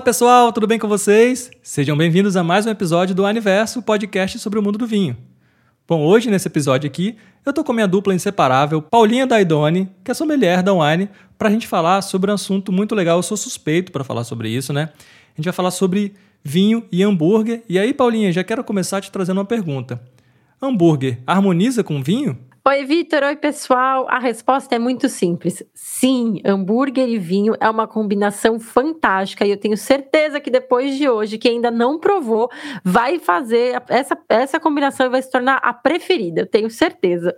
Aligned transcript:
Olá 0.00 0.04
pessoal, 0.06 0.50
tudo 0.50 0.66
bem 0.66 0.78
com 0.78 0.88
vocês? 0.88 1.50
Sejam 1.62 1.94
bem-vindos 1.94 2.34
a 2.34 2.42
mais 2.42 2.64
um 2.64 2.70
episódio 2.70 3.14
do 3.14 3.26
Aniverso, 3.26 3.82
podcast 3.82 4.38
sobre 4.38 4.58
o 4.58 4.62
mundo 4.62 4.78
do 4.78 4.86
vinho. 4.86 5.14
Bom, 5.86 6.02
hoje 6.06 6.30
nesse 6.30 6.48
episódio 6.48 6.88
aqui, 6.88 7.18
eu 7.44 7.52
tô 7.52 7.62
com 7.62 7.72
a 7.72 7.74
minha 7.74 7.86
dupla 7.86 8.14
inseparável, 8.14 8.80
Paulinha 8.80 9.26
Daidoni, 9.26 9.90
que 10.02 10.10
é 10.10 10.14
sommelier 10.14 10.62
da 10.62 10.72
Wine, 10.72 11.10
pra 11.36 11.50
gente 11.50 11.66
falar 11.66 12.00
sobre 12.00 12.30
um 12.30 12.34
assunto 12.34 12.72
muito 12.72 12.94
legal. 12.94 13.18
Eu 13.18 13.22
sou 13.22 13.36
suspeito 13.36 13.92
para 13.92 14.02
falar 14.02 14.24
sobre 14.24 14.48
isso, 14.48 14.72
né? 14.72 14.88
A 15.34 15.36
gente 15.36 15.44
vai 15.44 15.52
falar 15.52 15.70
sobre 15.70 16.14
vinho 16.42 16.82
e 16.90 17.02
hambúrguer. 17.02 17.62
E 17.68 17.78
aí, 17.78 17.92
Paulinha, 17.92 18.32
já 18.32 18.42
quero 18.42 18.64
começar 18.64 19.02
te 19.02 19.12
trazendo 19.12 19.36
uma 19.36 19.44
pergunta. 19.44 20.00
Hambúrguer 20.62 21.18
harmoniza 21.26 21.84
com 21.84 22.02
vinho? 22.02 22.38
Oi, 22.70 22.84
Vitor. 22.84 23.24
Oi, 23.24 23.34
pessoal. 23.34 24.06
A 24.08 24.20
resposta 24.20 24.76
é 24.76 24.78
muito 24.78 25.08
simples. 25.08 25.60
Sim, 25.74 26.40
hambúrguer 26.44 27.08
e 27.08 27.18
vinho 27.18 27.56
é 27.58 27.68
uma 27.68 27.88
combinação 27.88 28.60
fantástica 28.60 29.44
e 29.44 29.50
eu 29.50 29.56
tenho 29.56 29.76
certeza 29.76 30.38
que 30.38 30.52
depois 30.52 30.96
de 30.96 31.08
hoje, 31.08 31.36
quem 31.36 31.56
ainda 31.56 31.68
não 31.68 31.98
provou, 31.98 32.48
vai 32.84 33.18
fazer 33.18 33.82
essa, 33.88 34.16
essa 34.28 34.60
combinação 34.60 35.06
e 35.06 35.08
vai 35.08 35.20
se 35.20 35.28
tornar 35.28 35.56
a 35.56 35.74
preferida. 35.74 36.42
Eu 36.42 36.46
tenho 36.46 36.70
certeza. 36.70 37.36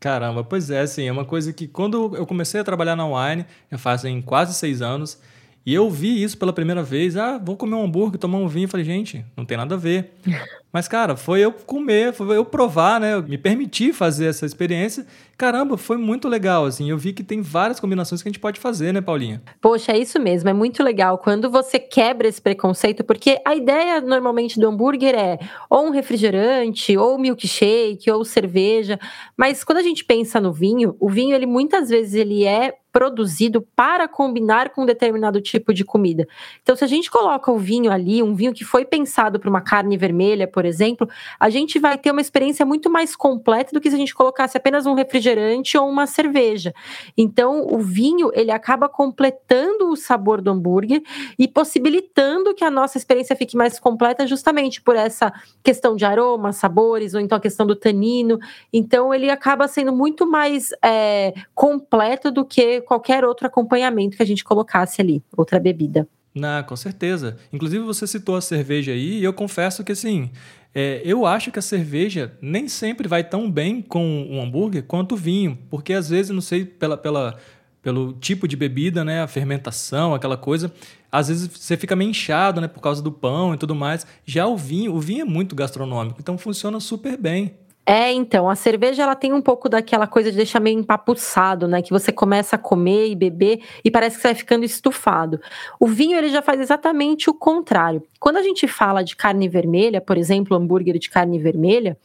Caramba, 0.00 0.42
pois 0.42 0.68
é, 0.68 0.80
assim, 0.80 1.06
é 1.06 1.12
uma 1.12 1.24
coisa 1.24 1.52
que 1.52 1.68
quando 1.68 2.16
eu 2.16 2.26
comecei 2.26 2.60
a 2.60 2.64
trabalhar 2.64 2.96
na 2.96 3.06
Wine, 3.06 3.46
já 3.70 3.78
fazem 3.78 4.20
quase 4.20 4.52
seis 4.52 4.82
anos, 4.82 5.16
e 5.64 5.72
eu 5.72 5.88
vi 5.88 6.22
isso 6.22 6.36
pela 6.36 6.52
primeira 6.52 6.82
vez. 6.82 7.16
Ah, 7.16 7.38
vou 7.38 7.56
comer 7.56 7.76
um 7.76 7.84
hambúrguer, 7.84 8.18
tomar 8.18 8.38
um 8.38 8.48
vinho. 8.48 8.64
Eu 8.64 8.68
falei, 8.68 8.84
gente, 8.84 9.24
não 9.36 9.44
tem 9.44 9.56
nada 9.56 9.76
a 9.76 9.78
ver. 9.78 10.12
Mas, 10.72 10.88
cara, 10.88 11.16
foi 11.16 11.40
eu 11.40 11.52
comer, 11.52 12.14
foi 12.14 12.34
eu 12.34 12.46
provar, 12.46 12.98
né? 12.98 13.12
Eu 13.14 13.22
me 13.22 13.36
permitir 13.36 13.92
fazer 13.92 14.26
essa 14.26 14.46
experiência. 14.46 15.06
Caramba, 15.36 15.76
foi 15.76 15.98
muito 15.98 16.28
legal, 16.28 16.64
assim. 16.64 16.88
Eu 16.88 16.96
vi 16.96 17.12
que 17.12 17.22
tem 17.22 17.42
várias 17.42 17.78
combinações 17.78 18.22
que 18.22 18.28
a 18.28 18.30
gente 18.30 18.40
pode 18.40 18.58
fazer, 18.58 18.90
né, 18.90 19.02
Paulinha? 19.02 19.42
Poxa, 19.60 19.92
é 19.92 19.98
isso 19.98 20.18
mesmo. 20.18 20.48
É 20.48 20.52
muito 20.54 20.82
legal 20.82 21.18
quando 21.18 21.50
você 21.50 21.78
quebra 21.78 22.26
esse 22.26 22.40
preconceito, 22.40 23.04
porque 23.04 23.38
a 23.44 23.54
ideia 23.54 24.00
normalmente 24.00 24.58
do 24.58 24.66
hambúrguer 24.66 25.14
é 25.14 25.38
ou 25.68 25.88
um 25.88 25.90
refrigerante, 25.90 26.96
ou 26.96 27.18
milkshake, 27.18 28.10
ou 28.10 28.24
cerveja. 28.24 28.98
Mas 29.36 29.62
quando 29.62 29.78
a 29.78 29.82
gente 29.82 30.06
pensa 30.06 30.40
no 30.40 30.54
vinho, 30.54 30.96
o 30.98 31.10
vinho, 31.10 31.36
ele 31.36 31.46
muitas 31.46 31.90
vezes 31.90 32.14
ele 32.14 32.46
é 32.46 32.72
produzido 32.92 33.66
para 33.74 34.06
combinar 34.06 34.68
com 34.68 34.82
um 34.82 34.86
determinado 34.86 35.40
tipo 35.40 35.72
de 35.72 35.84
comida. 35.84 36.28
Então, 36.62 36.76
se 36.76 36.84
a 36.84 36.86
gente 36.86 37.10
coloca 37.10 37.50
o 37.50 37.58
vinho 37.58 37.90
ali, 37.90 38.22
um 38.22 38.34
vinho 38.34 38.52
que 38.52 38.64
foi 38.64 38.84
pensado 38.84 39.40
para 39.40 39.48
uma 39.48 39.62
carne 39.62 39.96
vermelha, 39.96 40.46
por 40.46 40.66
exemplo, 40.66 41.08
a 41.40 41.48
gente 41.48 41.78
vai 41.78 41.96
ter 41.96 42.10
uma 42.10 42.20
experiência 42.20 42.66
muito 42.66 42.90
mais 42.90 43.16
completa 43.16 43.72
do 43.72 43.80
que 43.80 43.88
se 43.88 43.96
a 43.96 43.98
gente 43.98 44.14
colocasse 44.14 44.56
apenas 44.56 44.84
um 44.84 44.94
refrigerante 44.94 45.76
ou 45.78 45.88
uma 45.88 46.06
cerveja. 46.06 46.74
Então, 47.16 47.66
o 47.66 47.78
vinho, 47.78 48.30
ele 48.34 48.50
acaba 48.50 48.88
completando 48.88 49.88
o 49.88 49.96
sabor 49.96 50.42
do 50.42 50.50
hambúrguer 50.50 51.02
e 51.38 51.48
possibilitando 51.48 52.54
que 52.54 52.64
a 52.64 52.70
nossa 52.70 52.98
experiência 52.98 53.34
fique 53.34 53.56
mais 53.56 53.80
completa 53.80 54.26
justamente 54.26 54.82
por 54.82 54.96
essa 54.96 55.32
questão 55.62 55.96
de 55.96 56.04
aroma, 56.04 56.52
sabores, 56.52 57.14
ou 57.14 57.20
então 57.20 57.38
a 57.38 57.40
questão 57.40 57.66
do 57.66 57.74
tanino. 57.74 58.38
Então, 58.70 59.14
ele 59.14 59.30
acaba 59.30 59.66
sendo 59.66 59.92
muito 59.92 60.26
mais 60.26 60.70
é, 60.84 61.32
completo 61.54 62.30
do 62.30 62.44
que 62.44 62.81
qualquer 62.82 63.24
outro 63.24 63.46
acompanhamento 63.46 64.16
que 64.16 64.22
a 64.22 64.26
gente 64.26 64.44
colocasse 64.44 65.00
ali, 65.00 65.22
outra 65.36 65.58
bebida. 65.58 66.06
Na, 66.34 66.62
com 66.62 66.76
certeza. 66.76 67.36
Inclusive, 67.52 67.84
você 67.84 68.06
citou 68.06 68.36
a 68.36 68.40
cerveja 68.40 68.92
aí, 68.92 69.18
e 69.18 69.24
eu 69.24 69.32
confesso 69.32 69.84
que 69.84 69.92
assim. 69.92 70.30
É, 70.74 71.02
eu 71.04 71.26
acho 71.26 71.52
que 71.52 71.58
a 71.58 71.62
cerveja 71.62 72.32
nem 72.40 72.66
sempre 72.66 73.06
vai 73.06 73.22
tão 73.22 73.50
bem 73.50 73.82
com 73.82 74.26
o 74.30 74.40
hambúrguer 74.40 74.82
quanto 74.84 75.12
o 75.12 75.16
vinho, 75.16 75.58
porque 75.68 75.92
às 75.92 76.08
vezes, 76.08 76.30
não 76.30 76.40
sei, 76.40 76.64
pela, 76.64 76.96
pela, 76.96 77.36
pelo 77.82 78.14
tipo 78.14 78.48
de 78.48 78.56
bebida, 78.56 79.04
né, 79.04 79.20
a 79.20 79.28
fermentação, 79.28 80.14
aquela 80.14 80.36
coisa, 80.36 80.72
às 81.10 81.28
vezes 81.28 81.46
você 81.46 81.76
fica 81.76 81.94
meio 81.94 82.10
inchado, 82.10 82.58
né, 82.58 82.68
por 82.68 82.80
causa 82.80 83.02
do 83.02 83.12
pão 83.12 83.52
e 83.52 83.58
tudo 83.58 83.74
mais. 83.74 84.06
Já 84.24 84.46
o 84.46 84.56
vinho, 84.56 84.94
o 84.94 85.00
vinho 85.00 85.20
é 85.20 85.24
muito 85.26 85.54
gastronômico, 85.54 86.16
então 86.18 86.38
funciona 86.38 86.80
super 86.80 87.18
bem. 87.18 87.54
É, 87.84 88.12
então, 88.12 88.48
a 88.48 88.54
cerveja 88.54 89.02
ela 89.02 89.16
tem 89.16 89.32
um 89.32 89.42
pouco 89.42 89.68
daquela 89.68 90.06
coisa 90.06 90.30
de 90.30 90.36
deixar 90.36 90.60
meio 90.60 90.78
empapuçado, 90.78 91.66
né? 91.66 91.82
Que 91.82 91.90
você 91.90 92.12
começa 92.12 92.54
a 92.54 92.58
comer 92.58 93.08
e 93.08 93.14
beber 93.16 93.60
e 93.84 93.90
parece 93.90 94.16
que 94.16 94.22
você 94.22 94.28
vai 94.28 94.34
ficando 94.36 94.64
estufado. 94.64 95.40
O 95.80 95.88
vinho 95.88 96.16
ele 96.16 96.28
já 96.28 96.40
faz 96.40 96.60
exatamente 96.60 97.28
o 97.28 97.34
contrário. 97.34 98.00
Quando 98.20 98.36
a 98.36 98.42
gente 98.42 98.68
fala 98.68 99.02
de 99.02 99.16
carne 99.16 99.48
vermelha, 99.48 100.00
por 100.00 100.16
exemplo, 100.16 100.56
hambúrguer 100.56 100.96
de 100.96 101.10
carne 101.10 101.40
vermelha, 101.40 101.98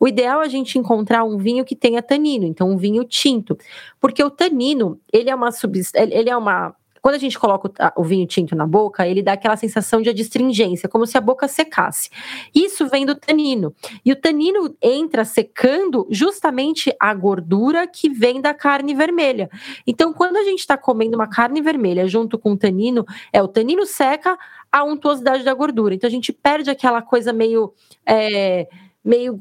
o 0.00 0.08
ideal 0.08 0.42
é 0.42 0.46
a 0.46 0.48
gente 0.48 0.76
encontrar 0.76 1.22
um 1.22 1.38
vinho 1.38 1.64
que 1.64 1.76
tenha 1.76 2.02
tanino, 2.02 2.44
então 2.44 2.68
um 2.68 2.76
vinho 2.76 3.04
tinto, 3.04 3.56
porque 4.00 4.22
o 4.24 4.30
tanino 4.30 4.98
ele 5.12 5.30
é 5.30 5.34
uma 5.34 5.50
ele 5.94 6.28
é 6.28 6.36
uma 6.36 6.74
quando 7.00 7.14
a 7.14 7.18
gente 7.18 7.38
coloca 7.38 7.70
o, 7.96 8.04
vinho 8.04 8.26
tinto 8.26 8.54
na 8.54 8.66
boca, 8.66 9.06
ele 9.06 9.22
dá 9.22 9.32
aquela 9.32 9.56
sensação 9.56 10.02
de 10.02 10.10
adstringência, 10.10 10.88
como 10.88 11.06
se 11.06 11.16
a 11.16 11.20
boca 11.20 11.48
secasse. 11.48 12.10
Isso 12.54 12.86
vem 12.88 13.06
do 13.06 13.14
tanino. 13.14 13.74
E 14.04 14.12
o 14.12 14.16
tanino 14.16 14.74
entra 14.82 15.24
secando 15.24 16.06
justamente 16.10 16.94
a 17.00 17.14
gordura 17.14 17.86
que 17.86 18.10
vem 18.10 18.40
da 18.40 18.52
carne 18.52 18.94
vermelha. 18.94 19.48
Então, 19.86 20.12
quando 20.12 20.36
a 20.36 20.44
gente 20.44 20.60
está 20.60 20.76
comendo 20.76 21.16
uma 21.16 21.28
carne 21.28 21.62
vermelha 21.62 22.06
junto 22.06 22.38
com 22.38 22.52
o 22.52 22.56
tanino, 22.56 23.04
é 23.32 23.42
o 23.42 23.48
tanino 23.48 23.86
seca 23.86 24.38
a 24.70 24.84
untuosidade 24.84 25.42
da 25.42 25.54
gordura. 25.54 25.94
Então, 25.94 26.08
a 26.08 26.10
gente 26.10 26.32
perde 26.32 26.70
aquela 26.70 27.02
coisa 27.02 27.32
meio. 27.32 27.72
É, 28.06 28.68
meio. 29.04 29.40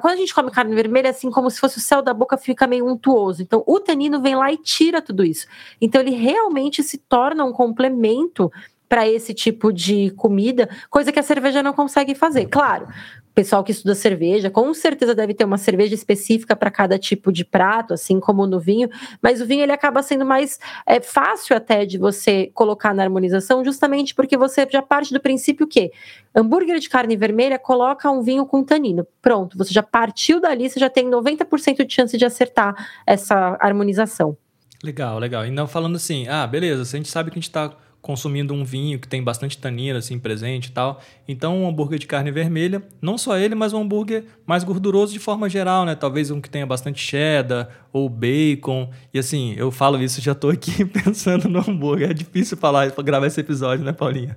Quando 0.00 0.14
a 0.14 0.16
gente 0.16 0.34
come 0.34 0.50
carne 0.50 0.74
vermelha, 0.74 1.10
assim 1.10 1.30
como 1.30 1.50
se 1.50 1.60
fosse 1.60 1.78
o 1.78 1.80
céu 1.80 2.02
da 2.02 2.12
boca 2.12 2.36
fica 2.36 2.66
meio 2.66 2.86
untuoso. 2.86 3.42
Então, 3.42 3.62
o 3.66 3.80
tanino 3.80 4.20
vem 4.20 4.34
lá 4.34 4.52
e 4.52 4.56
tira 4.56 5.00
tudo 5.00 5.24
isso. 5.24 5.46
Então, 5.80 6.00
ele 6.00 6.10
realmente 6.10 6.82
se 6.82 6.98
torna 6.98 7.44
um 7.44 7.52
complemento 7.52 8.50
para 8.88 9.08
esse 9.08 9.34
tipo 9.34 9.72
de 9.72 10.10
comida, 10.12 10.68
coisa 10.88 11.10
que 11.10 11.18
a 11.18 11.22
cerveja 11.22 11.62
não 11.62 11.72
consegue 11.72 12.14
fazer. 12.14 12.46
Claro, 12.46 12.86
pessoal 13.36 13.62
que 13.62 13.70
estuda 13.70 13.94
cerveja, 13.94 14.48
com 14.48 14.72
certeza 14.72 15.14
deve 15.14 15.34
ter 15.34 15.44
uma 15.44 15.58
cerveja 15.58 15.94
específica 15.94 16.56
para 16.56 16.70
cada 16.70 16.98
tipo 16.98 17.30
de 17.30 17.44
prato, 17.44 17.92
assim 17.92 18.18
como 18.18 18.46
no 18.46 18.58
vinho, 18.58 18.88
mas 19.20 19.42
o 19.42 19.46
vinho 19.46 19.62
ele 19.62 19.72
acaba 19.72 20.02
sendo 20.02 20.24
mais 20.24 20.58
é, 20.86 21.02
fácil 21.02 21.54
até 21.54 21.84
de 21.84 21.98
você 21.98 22.50
colocar 22.54 22.94
na 22.94 23.02
harmonização, 23.02 23.62
justamente 23.62 24.14
porque 24.14 24.38
você 24.38 24.66
já 24.72 24.80
parte 24.80 25.12
do 25.12 25.20
princípio 25.20 25.66
que 25.66 25.92
hambúrguer 26.34 26.78
de 26.78 26.88
carne 26.88 27.14
vermelha 27.14 27.58
coloca 27.58 28.10
um 28.10 28.22
vinho 28.22 28.46
com 28.46 28.64
tanino. 28.64 29.06
Pronto, 29.20 29.58
você 29.58 29.72
já 29.72 29.82
partiu 29.82 30.40
dali, 30.40 30.70
você 30.70 30.80
já 30.80 30.88
tem 30.88 31.06
90% 31.06 31.84
de 31.84 31.94
chance 31.94 32.16
de 32.16 32.24
acertar 32.24 32.74
essa 33.06 33.58
harmonização. 33.60 34.34
Legal, 34.82 35.18
legal. 35.18 35.44
E 35.44 35.50
não 35.50 35.66
falando 35.66 35.96
assim, 35.96 36.26
ah, 36.26 36.46
beleza, 36.46 36.86
se 36.86 36.96
a 36.96 36.98
gente 36.98 37.10
sabe 37.10 37.30
que 37.30 37.34
a 37.34 37.40
gente 37.40 37.50
está 37.50 37.70
consumindo 38.06 38.54
um 38.54 38.64
vinho 38.64 39.00
que 39.00 39.08
tem 39.08 39.20
bastante 39.20 39.58
tanina 39.58 39.98
assim 39.98 40.16
presente 40.16 40.66
e 40.66 40.70
tal. 40.70 41.00
Então, 41.26 41.62
um 41.62 41.68
hambúrguer 41.68 41.98
de 41.98 42.06
carne 42.06 42.30
vermelha, 42.30 42.80
não 43.02 43.18
só 43.18 43.36
ele, 43.36 43.56
mas 43.56 43.72
um 43.72 43.80
hambúrguer 43.80 44.26
mais 44.46 44.62
gorduroso 44.62 45.12
de 45.12 45.18
forma 45.18 45.48
geral, 45.48 45.84
né? 45.84 45.96
Talvez 45.96 46.30
um 46.30 46.40
que 46.40 46.48
tenha 46.48 46.64
bastante 46.64 47.00
cheddar 47.00 47.68
ou 47.96 48.10
bacon. 48.10 48.90
E 49.12 49.18
assim, 49.18 49.54
eu 49.56 49.70
falo 49.70 49.98
isso, 50.02 50.20
já 50.20 50.34
tô 50.34 50.50
aqui 50.50 50.84
pensando 50.84 51.48
no 51.48 51.60
hambúrguer. 51.60 52.10
É 52.10 52.14
difícil 52.14 52.56
falar 52.56 52.90
gravar 52.90 53.26
esse 53.26 53.40
episódio, 53.40 53.84
né, 53.84 53.92
Paulinha? 53.92 54.36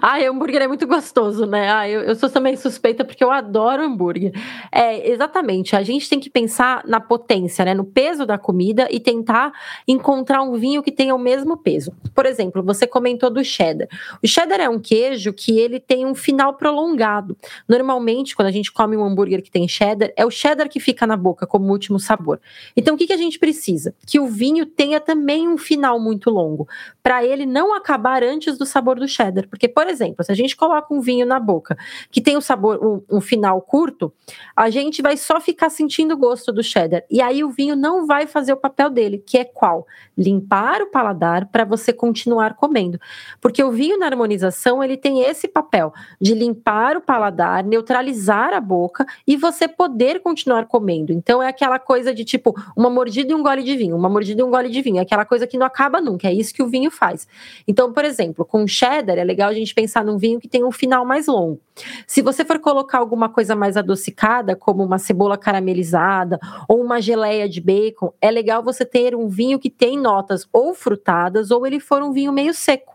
Ah, 0.00 0.18
hambúrguer 0.18 0.62
é 0.62 0.68
muito 0.68 0.86
gostoso, 0.86 1.44
né? 1.44 1.70
Ah, 1.70 1.88
eu, 1.88 2.00
eu 2.00 2.14
sou 2.14 2.30
também 2.30 2.56
suspeita 2.56 3.04
porque 3.04 3.22
eu 3.22 3.30
adoro 3.30 3.82
hambúrguer. 3.82 4.32
É, 4.72 5.10
exatamente. 5.10 5.76
A 5.76 5.82
gente 5.82 6.08
tem 6.08 6.18
que 6.18 6.30
pensar 6.30 6.82
na 6.86 6.98
potência, 6.98 7.64
né? 7.64 7.74
No 7.74 7.84
peso 7.84 8.24
da 8.24 8.38
comida 8.38 8.88
e 8.90 8.98
tentar 8.98 9.52
encontrar 9.86 10.42
um 10.42 10.54
vinho 10.54 10.82
que 10.82 10.90
tenha 10.90 11.14
o 11.14 11.18
mesmo 11.18 11.58
peso. 11.58 11.92
Por 12.14 12.24
exemplo, 12.24 12.62
você 12.62 12.86
comentou 12.86 13.28
do 13.28 13.44
cheddar. 13.44 13.88
O 14.22 14.26
cheddar 14.26 14.60
é 14.60 14.68
um 14.68 14.80
queijo 14.80 15.32
que 15.32 15.58
ele 15.58 15.78
tem 15.78 16.06
um 16.06 16.14
final 16.14 16.54
prolongado. 16.54 17.36
Normalmente, 17.68 18.34
quando 18.34 18.48
a 18.48 18.52
gente 18.52 18.72
come 18.72 18.96
um 18.96 19.04
hambúrguer 19.04 19.42
que 19.42 19.50
tem 19.50 19.68
cheddar, 19.68 20.10
é 20.16 20.24
o 20.24 20.30
cheddar 20.30 20.68
que 20.68 20.80
fica 20.80 21.06
na 21.06 21.16
boca 21.16 21.46
como 21.46 21.70
último 21.70 21.98
sabor. 21.98 22.40
Então, 22.76 22.93
o 22.94 22.96
que, 22.96 23.06
que 23.06 23.12
a 23.12 23.18
gente 23.18 23.38
precisa? 23.38 23.94
Que 24.06 24.18
o 24.18 24.26
vinho 24.26 24.66
tenha 24.66 25.00
também 25.00 25.48
um 25.48 25.58
final 25.58 25.98
muito 26.00 26.30
longo, 26.30 26.68
para 27.02 27.24
ele 27.24 27.46
não 27.46 27.74
acabar 27.74 28.22
antes 28.22 28.56
do 28.56 28.64
sabor 28.64 28.98
do 28.98 29.06
cheddar. 29.06 29.48
Porque, 29.48 29.68
por 29.68 29.86
exemplo, 29.86 30.24
se 30.24 30.32
a 30.32 30.34
gente 30.34 30.56
coloca 30.56 30.92
um 30.92 31.00
vinho 31.00 31.26
na 31.26 31.38
boca 31.38 31.76
que 32.10 32.20
tem 32.20 32.36
um 32.36 32.40
sabor, 32.40 32.78
um, 32.84 33.16
um 33.16 33.20
final 33.20 33.60
curto, 33.60 34.12
a 34.56 34.70
gente 34.70 35.02
vai 35.02 35.16
só 35.16 35.40
ficar 35.40 35.70
sentindo 35.70 36.14
o 36.14 36.16
gosto 36.16 36.52
do 36.52 36.62
cheddar. 36.62 37.02
E 37.10 37.20
aí 37.20 37.44
o 37.44 37.50
vinho 37.50 37.76
não 37.76 38.06
vai 38.06 38.26
fazer 38.26 38.52
o 38.52 38.56
papel 38.56 38.90
dele, 38.90 39.18
que 39.18 39.38
é 39.38 39.44
qual? 39.44 39.86
Limpar 40.16 40.82
o 40.82 40.90
paladar 40.90 41.46
para 41.46 41.64
você 41.64 41.92
continuar 41.92 42.54
comendo. 42.54 42.98
Porque 43.40 43.62
o 43.62 43.70
vinho 43.70 43.98
na 43.98 44.06
harmonização, 44.06 44.82
ele 44.82 44.96
tem 44.96 45.20
esse 45.20 45.48
papel 45.48 45.92
de 46.20 46.34
limpar 46.34 46.96
o 46.96 47.00
paladar, 47.00 47.64
neutralizar 47.64 48.54
a 48.54 48.60
boca 48.60 49.06
e 49.26 49.36
você 49.36 49.68
poder 49.68 50.20
continuar 50.20 50.66
comendo. 50.66 51.12
Então 51.12 51.42
é 51.42 51.48
aquela 51.48 51.78
coisa 51.78 52.14
de 52.14 52.24
tipo, 52.24 52.54
mordida 52.90 53.32
e 53.32 53.34
um 53.34 53.42
gole 53.42 53.62
de 53.62 53.76
vinho, 53.76 53.96
uma 53.96 54.08
mordida 54.08 54.40
e 54.40 54.44
um 54.44 54.50
gole 54.50 54.68
de 54.68 54.80
vinho, 54.82 55.00
aquela 55.00 55.24
coisa 55.24 55.46
que 55.46 55.58
não 55.58 55.66
acaba 55.66 56.00
nunca, 56.00 56.28
é 56.28 56.32
isso 56.32 56.54
que 56.54 56.62
o 56.62 56.68
vinho 56.68 56.90
faz. 56.90 57.26
Então, 57.66 57.92
por 57.92 58.04
exemplo, 58.04 58.44
com 58.44 58.66
cheddar 58.66 59.18
é 59.18 59.24
legal 59.24 59.50
a 59.50 59.54
gente 59.54 59.74
pensar 59.74 60.04
num 60.04 60.16
vinho 60.16 60.40
que 60.40 60.48
tem 60.48 60.64
um 60.64 60.72
final 60.72 61.04
mais 61.04 61.26
longo. 61.26 61.60
Se 62.06 62.22
você 62.22 62.44
for 62.44 62.58
colocar 62.58 62.98
alguma 62.98 63.28
coisa 63.28 63.56
mais 63.56 63.76
adocicada, 63.76 64.54
como 64.54 64.84
uma 64.84 64.98
cebola 64.98 65.36
caramelizada 65.36 66.38
ou 66.68 66.80
uma 66.80 67.00
geleia 67.00 67.48
de 67.48 67.60
bacon, 67.60 68.12
é 68.20 68.30
legal 68.30 68.62
você 68.62 68.84
ter 68.84 69.14
um 69.14 69.28
vinho 69.28 69.58
que 69.58 69.70
tem 69.70 69.98
notas 69.98 70.46
ou 70.52 70.74
frutadas 70.74 71.50
ou 71.50 71.66
ele 71.66 71.80
for 71.80 72.02
um 72.02 72.12
vinho 72.12 72.32
meio 72.32 72.54
seco 72.54 72.93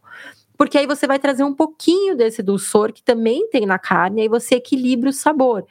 porque 0.59 0.77
aí 0.77 0.85
você 0.85 1.07
vai 1.07 1.17
trazer 1.17 1.45
um 1.45 1.53
pouquinho 1.53 2.17
desse 2.17 2.43
dulçor 2.43 2.91
que 2.91 3.01
também 3.01 3.47
tem 3.49 3.65
na 3.65 3.79
carne, 3.79 4.23
aí 4.23 4.27
você 4.27 4.55
equilibra 4.55 5.09
o 5.09 5.13
sabor. 5.13 5.65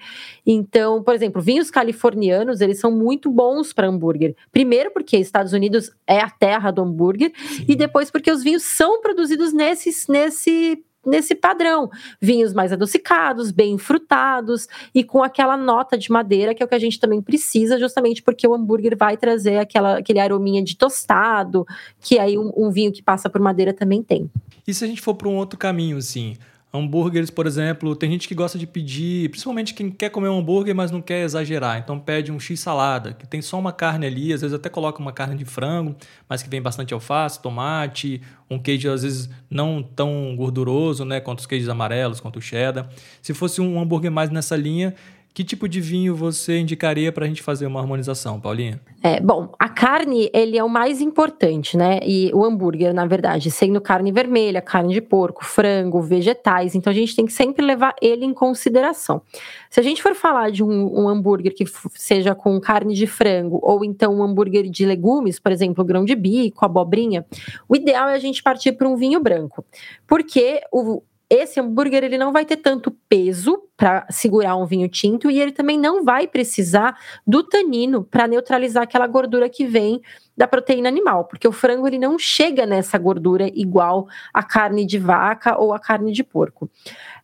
Então, 0.47 1.03
por 1.03 1.15
exemplo, 1.15 1.43
vinhos 1.43 1.71
californianos, 1.71 2.63
eles 2.63 2.81
são 2.81 2.91
muito 2.91 3.31
bons 3.31 3.71
para 3.75 3.87
hambúrguer. 3.87 4.35
Primeiro 4.51 4.91
porque 4.91 5.19
Estados 5.19 5.53
Unidos 5.53 5.91
é 6.07 6.21
a 6.21 6.31
terra 6.31 6.71
do 6.71 6.81
hambúrguer 6.81 7.33
Sim. 7.37 7.67
e 7.69 7.77
depois 7.77 8.11
porque 8.11 8.31
os 8.31 8.43
vinhos 8.43 8.63
são 8.63 9.03
produzidos 9.03 9.53
nesse, 9.53 9.91
nesse 10.11 10.83
nesse 11.07 11.35
padrão. 11.35 11.91
Vinhos 12.21 12.53
mais 12.53 12.73
adocicados, 12.73 13.51
bem 13.51 13.79
frutados 13.79 14.67
e 14.95 15.03
com 15.05 15.23
aquela 15.23 15.57
nota 15.57 15.97
de 15.97 16.11
madeira, 16.11 16.55
que 16.55 16.63
é 16.63 16.67
o 16.67 16.69
que 16.69 16.75
a 16.75 16.79
gente 16.79 17.01
também 17.01 17.23
precisa, 17.23 17.79
justamente 17.79 18.23
porque 18.23 18.47
o 18.47 18.55
hambúrguer 18.55 18.97
vai 18.97 19.17
trazer 19.17 19.59
aquela, 19.59 19.99
aquele 19.99 20.21
arominha 20.21 20.63
de 20.63 20.77
tostado, 20.77 21.67
que 22.01 22.19
aí 22.19 22.39
um, 22.39 22.53
um 22.57 22.71
vinho 22.71 22.93
que 22.93 23.03
passa 23.03 23.31
por 23.31 23.41
madeira 23.41 23.73
também 23.73 24.03
tem. 24.03 24.31
E 24.67 24.75
se 24.75 24.85
a 24.85 24.89
gente 24.89 25.01
for 25.01 25.15
para 25.15 25.29
um 25.29 25.37
outro 25.37 25.59
caminho, 25.59 25.97
assim, 25.97 26.37
Hambúrgueres, 26.73 27.31
por 27.31 27.47
exemplo, 27.47 27.97
tem 27.97 28.11
gente 28.11 28.29
que 28.29 28.35
gosta 28.35 28.59
de 28.59 28.67
pedir, 28.67 29.31
principalmente 29.31 29.73
quem 29.73 29.91
quer 29.91 30.11
comer 30.11 30.29
um 30.29 30.39
hambúrguer, 30.39 30.75
mas 30.75 30.91
não 30.91 31.01
quer 31.01 31.25
exagerar. 31.25 31.79
Então 31.79 31.99
pede 31.99 32.31
um 32.31 32.39
X-salada, 32.39 33.15
que 33.15 33.27
tem 33.27 33.41
só 33.41 33.59
uma 33.59 33.73
carne 33.73 34.07
ali, 34.07 34.35
às 34.35 34.43
vezes 34.43 34.55
até 34.55 34.69
coloca 34.69 35.01
uma 35.01 35.13
carne 35.13 35.35
de 35.35 35.47
frango, 35.47 35.97
mas 36.29 36.43
que 36.43 36.51
vem 36.51 36.61
bastante 36.61 36.93
alface, 36.93 37.41
tomate, 37.41 38.21
um 38.51 38.59
queijo 38.59 38.91
às 38.91 39.03
vezes 39.03 39.31
não 39.51 39.83
tão 39.83 40.35
gorduroso, 40.37 41.07
né, 41.07 41.21
quanto 41.21 41.39
os 41.39 41.47
queijos 41.47 41.71
amarelos, 41.71 42.21
quanto 42.21 42.37
o 42.39 42.43
cheddar. 42.43 42.87
Se 43.23 43.33
fosse 43.33 43.63
um 43.63 43.81
hambúrguer 43.81 44.11
mais 44.11 44.29
nessa 44.29 44.55
linha, 44.55 44.95
que 45.33 45.45
tipo 45.45 45.69
de 45.69 45.81
vinho 45.81 46.17
você 46.17 46.59
indicaria 46.59 47.13
para 47.13 47.25
a 47.25 47.29
gente 47.29 47.43
fazer 47.43 47.67
uma 47.67 47.81
harmonização, 47.81 48.41
Paulinha? 48.41 48.81
É, 49.03 49.21
bom, 49.21 49.53
a 49.59 49.69
carne, 49.69 50.29
ele 50.35 50.59
é 50.59 50.65
o 50.65 50.69
mais 50.69 51.01
importante, 51.01 51.77
né? 51.77 52.01
E 52.05 52.33
o 52.35 52.45
hambúrguer, 52.45 52.93
na 52.93 53.07
verdade, 53.07 53.49
sendo 53.51 53.81
carne 53.81 54.11
vermelha, 54.11 54.61
carne 54.61 54.93
de 54.93 55.01
porco, 55.01 55.45
frango, 55.45 56.03
vegetais, 56.03 56.75
então 56.75 56.91
a 56.91 56.95
gente 56.95 57.15
tem 57.15 57.25
que 57.25 57.33
sempre 57.33 57.65
levar 57.65 57.95
ele 58.03 58.25
em 58.25 58.35
consideração. 58.35 59.23
Se 59.71 59.79
a 59.79 59.83
gente 59.83 60.03
for 60.03 60.15
falar 60.15 60.51
de 60.51 60.65
um, 60.65 61.05
um 61.05 61.09
hambúrguer 61.09 61.55
que 61.55 61.65
seja 61.95 62.35
com 62.35 62.59
carne 62.61 62.95
de 62.95 63.07
frango, 63.07 63.61
ou 63.63 63.85
então 63.85 64.19
um 64.19 64.23
hambúrguer 64.23 64.69
de 64.69 64.85
legumes, 64.85 65.39
por 65.39 65.53
exemplo, 65.53 65.85
grão 65.85 66.05
de 66.05 66.17
bico, 66.17 66.65
abobrinha, 66.65 67.25
o 67.69 67.77
ideal 67.77 68.09
é 68.09 68.15
a 68.15 68.19
gente 68.19 68.43
partir 68.43 68.73
para 68.73 68.89
um 68.89 68.97
vinho 68.97 69.21
branco. 69.21 69.65
Porque 70.07 70.61
o, 70.73 71.03
esse 71.31 71.61
hambúrguer 71.61 72.03
ele 72.05 72.17
não 72.17 72.33
vai 72.33 72.45
ter 72.45 72.57
tanto 72.57 72.91
peso 73.09 73.63
para 73.77 74.07
segurar 74.11 74.57
um 74.57 74.65
vinho 74.65 74.89
tinto 74.89 75.31
e 75.31 75.41
ele 75.41 75.53
também 75.53 75.79
não 75.79 76.03
vai 76.03 76.27
precisar 76.27 76.99
do 77.27 77.43
tanino 77.43 78.03
para 78.03 78.27
neutralizar 78.27 78.83
aquela 78.83 79.07
gordura 79.07 79.49
que 79.49 79.67
vem 79.67 80.01
da 80.37 80.49
proteína 80.49 80.89
animal, 80.89 81.25
porque 81.25 81.47
o 81.47 81.53
frango 81.53 81.87
ele 81.87 81.99
não 81.99 82.19
chega 82.19 82.65
nessa 82.65 82.97
gordura 82.97 83.49
igual 83.55 84.07
a 84.33 84.43
carne 84.43 84.87
de 84.87 84.99
vaca 84.99 85.59
ou 85.59 85.75
a 85.75 85.79
carne 85.79 86.13
de 86.13 86.25
porco. 86.25 86.71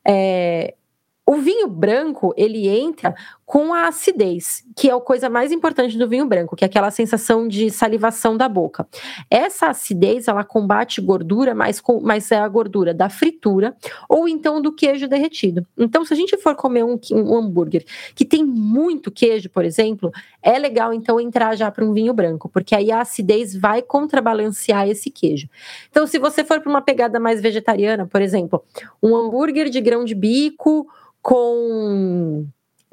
É, 0.06 0.74
o 1.26 1.36
vinho 1.36 1.68
branco, 1.68 2.34
ele 2.36 2.68
entra 2.68 3.14
com 3.46 3.72
a 3.72 3.88
acidez, 3.88 4.62
que 4.76 4.90
é 4.90 4.92
a 4.92 5.00
coisa 5.00 5.28
mais 5.30 5.52
importante 5.52 5.96
do 5.96 6.08
vinho 6.08 6.26
branco, 6.26 6.54
que 6.54 6.64
é 6.64 6.66
aquela 6.66 6.90
sensação 6.90 7.48
de 7.48 7.70
salivação 7.70 8.36
da 8.36 8.48
boca. 8.48 8.86
Essa 9.30 9.68
acidez, 9.68 10.28
ela 10.28 10.44
combate 10.44 11.00
gordura, 11.00 11.54
mas, 11.54 11.80
com, 11.80 12.00
mas 12.00 12.30
é 12.30 12.38
a 12.38 12.48
gordura 12.48 12.92
da 12.92 13.08
fritura 13.08 13.74
ou 14.08 14.28
então 14.28 14.60
do 14.60 14.72
queijo 14.72 15.08
derretido. 15.08 15.66
Então, 15.78 16.04
se 16.04 16.12
a 16.12 16.16
gente 16.16 16.36
for 16.36 16.54
comer 16.54 16.84
um, 16.84 16.98
um 17.12 17.36
hambúrguer 17.36 17.84
que 18.14 18.24
tem 18.24 18.44
muito 18.44 19.10
queijo, 19.10 19.48
por 19.48 19.64
exemplo, 19.64 20.10
é 20.42 20.58
legal 20.58 20.92
então 20.92 21.18
entrar 21.18 21.56
já 21.56 21.70
para 21.70 21.84
um 21.84 21.92
vinho 21.94 22.12
branco, 22.12 22.50
porque 22.50 22.74
aí 22.74 22.90
a 22.90 23.00
acidez 23.00 23.54
vai 23.54 23.80
contrabalancear 23.80 24.88
esse 24.88 25.10
queijo. 25.10 25.48
Então, 25.90 26.06
se 26.06 26.18
você 26.18 26.44
for 26.44 26.60
para 26.60 26.70
uma 26.70 26.82
pegada 26.82 27.18
mais 27.18 27.40
vegetariana, 27.40 28.06
por 28.06 28.20
exemplo, 28.20 28.62
um 29.02 29.16
hambúrguer 29.16 29.70
de 29.70 29.80
grão 29.80 30.04
de 30.04 30.14
bico 30.14 30.86
com 31.24 32.46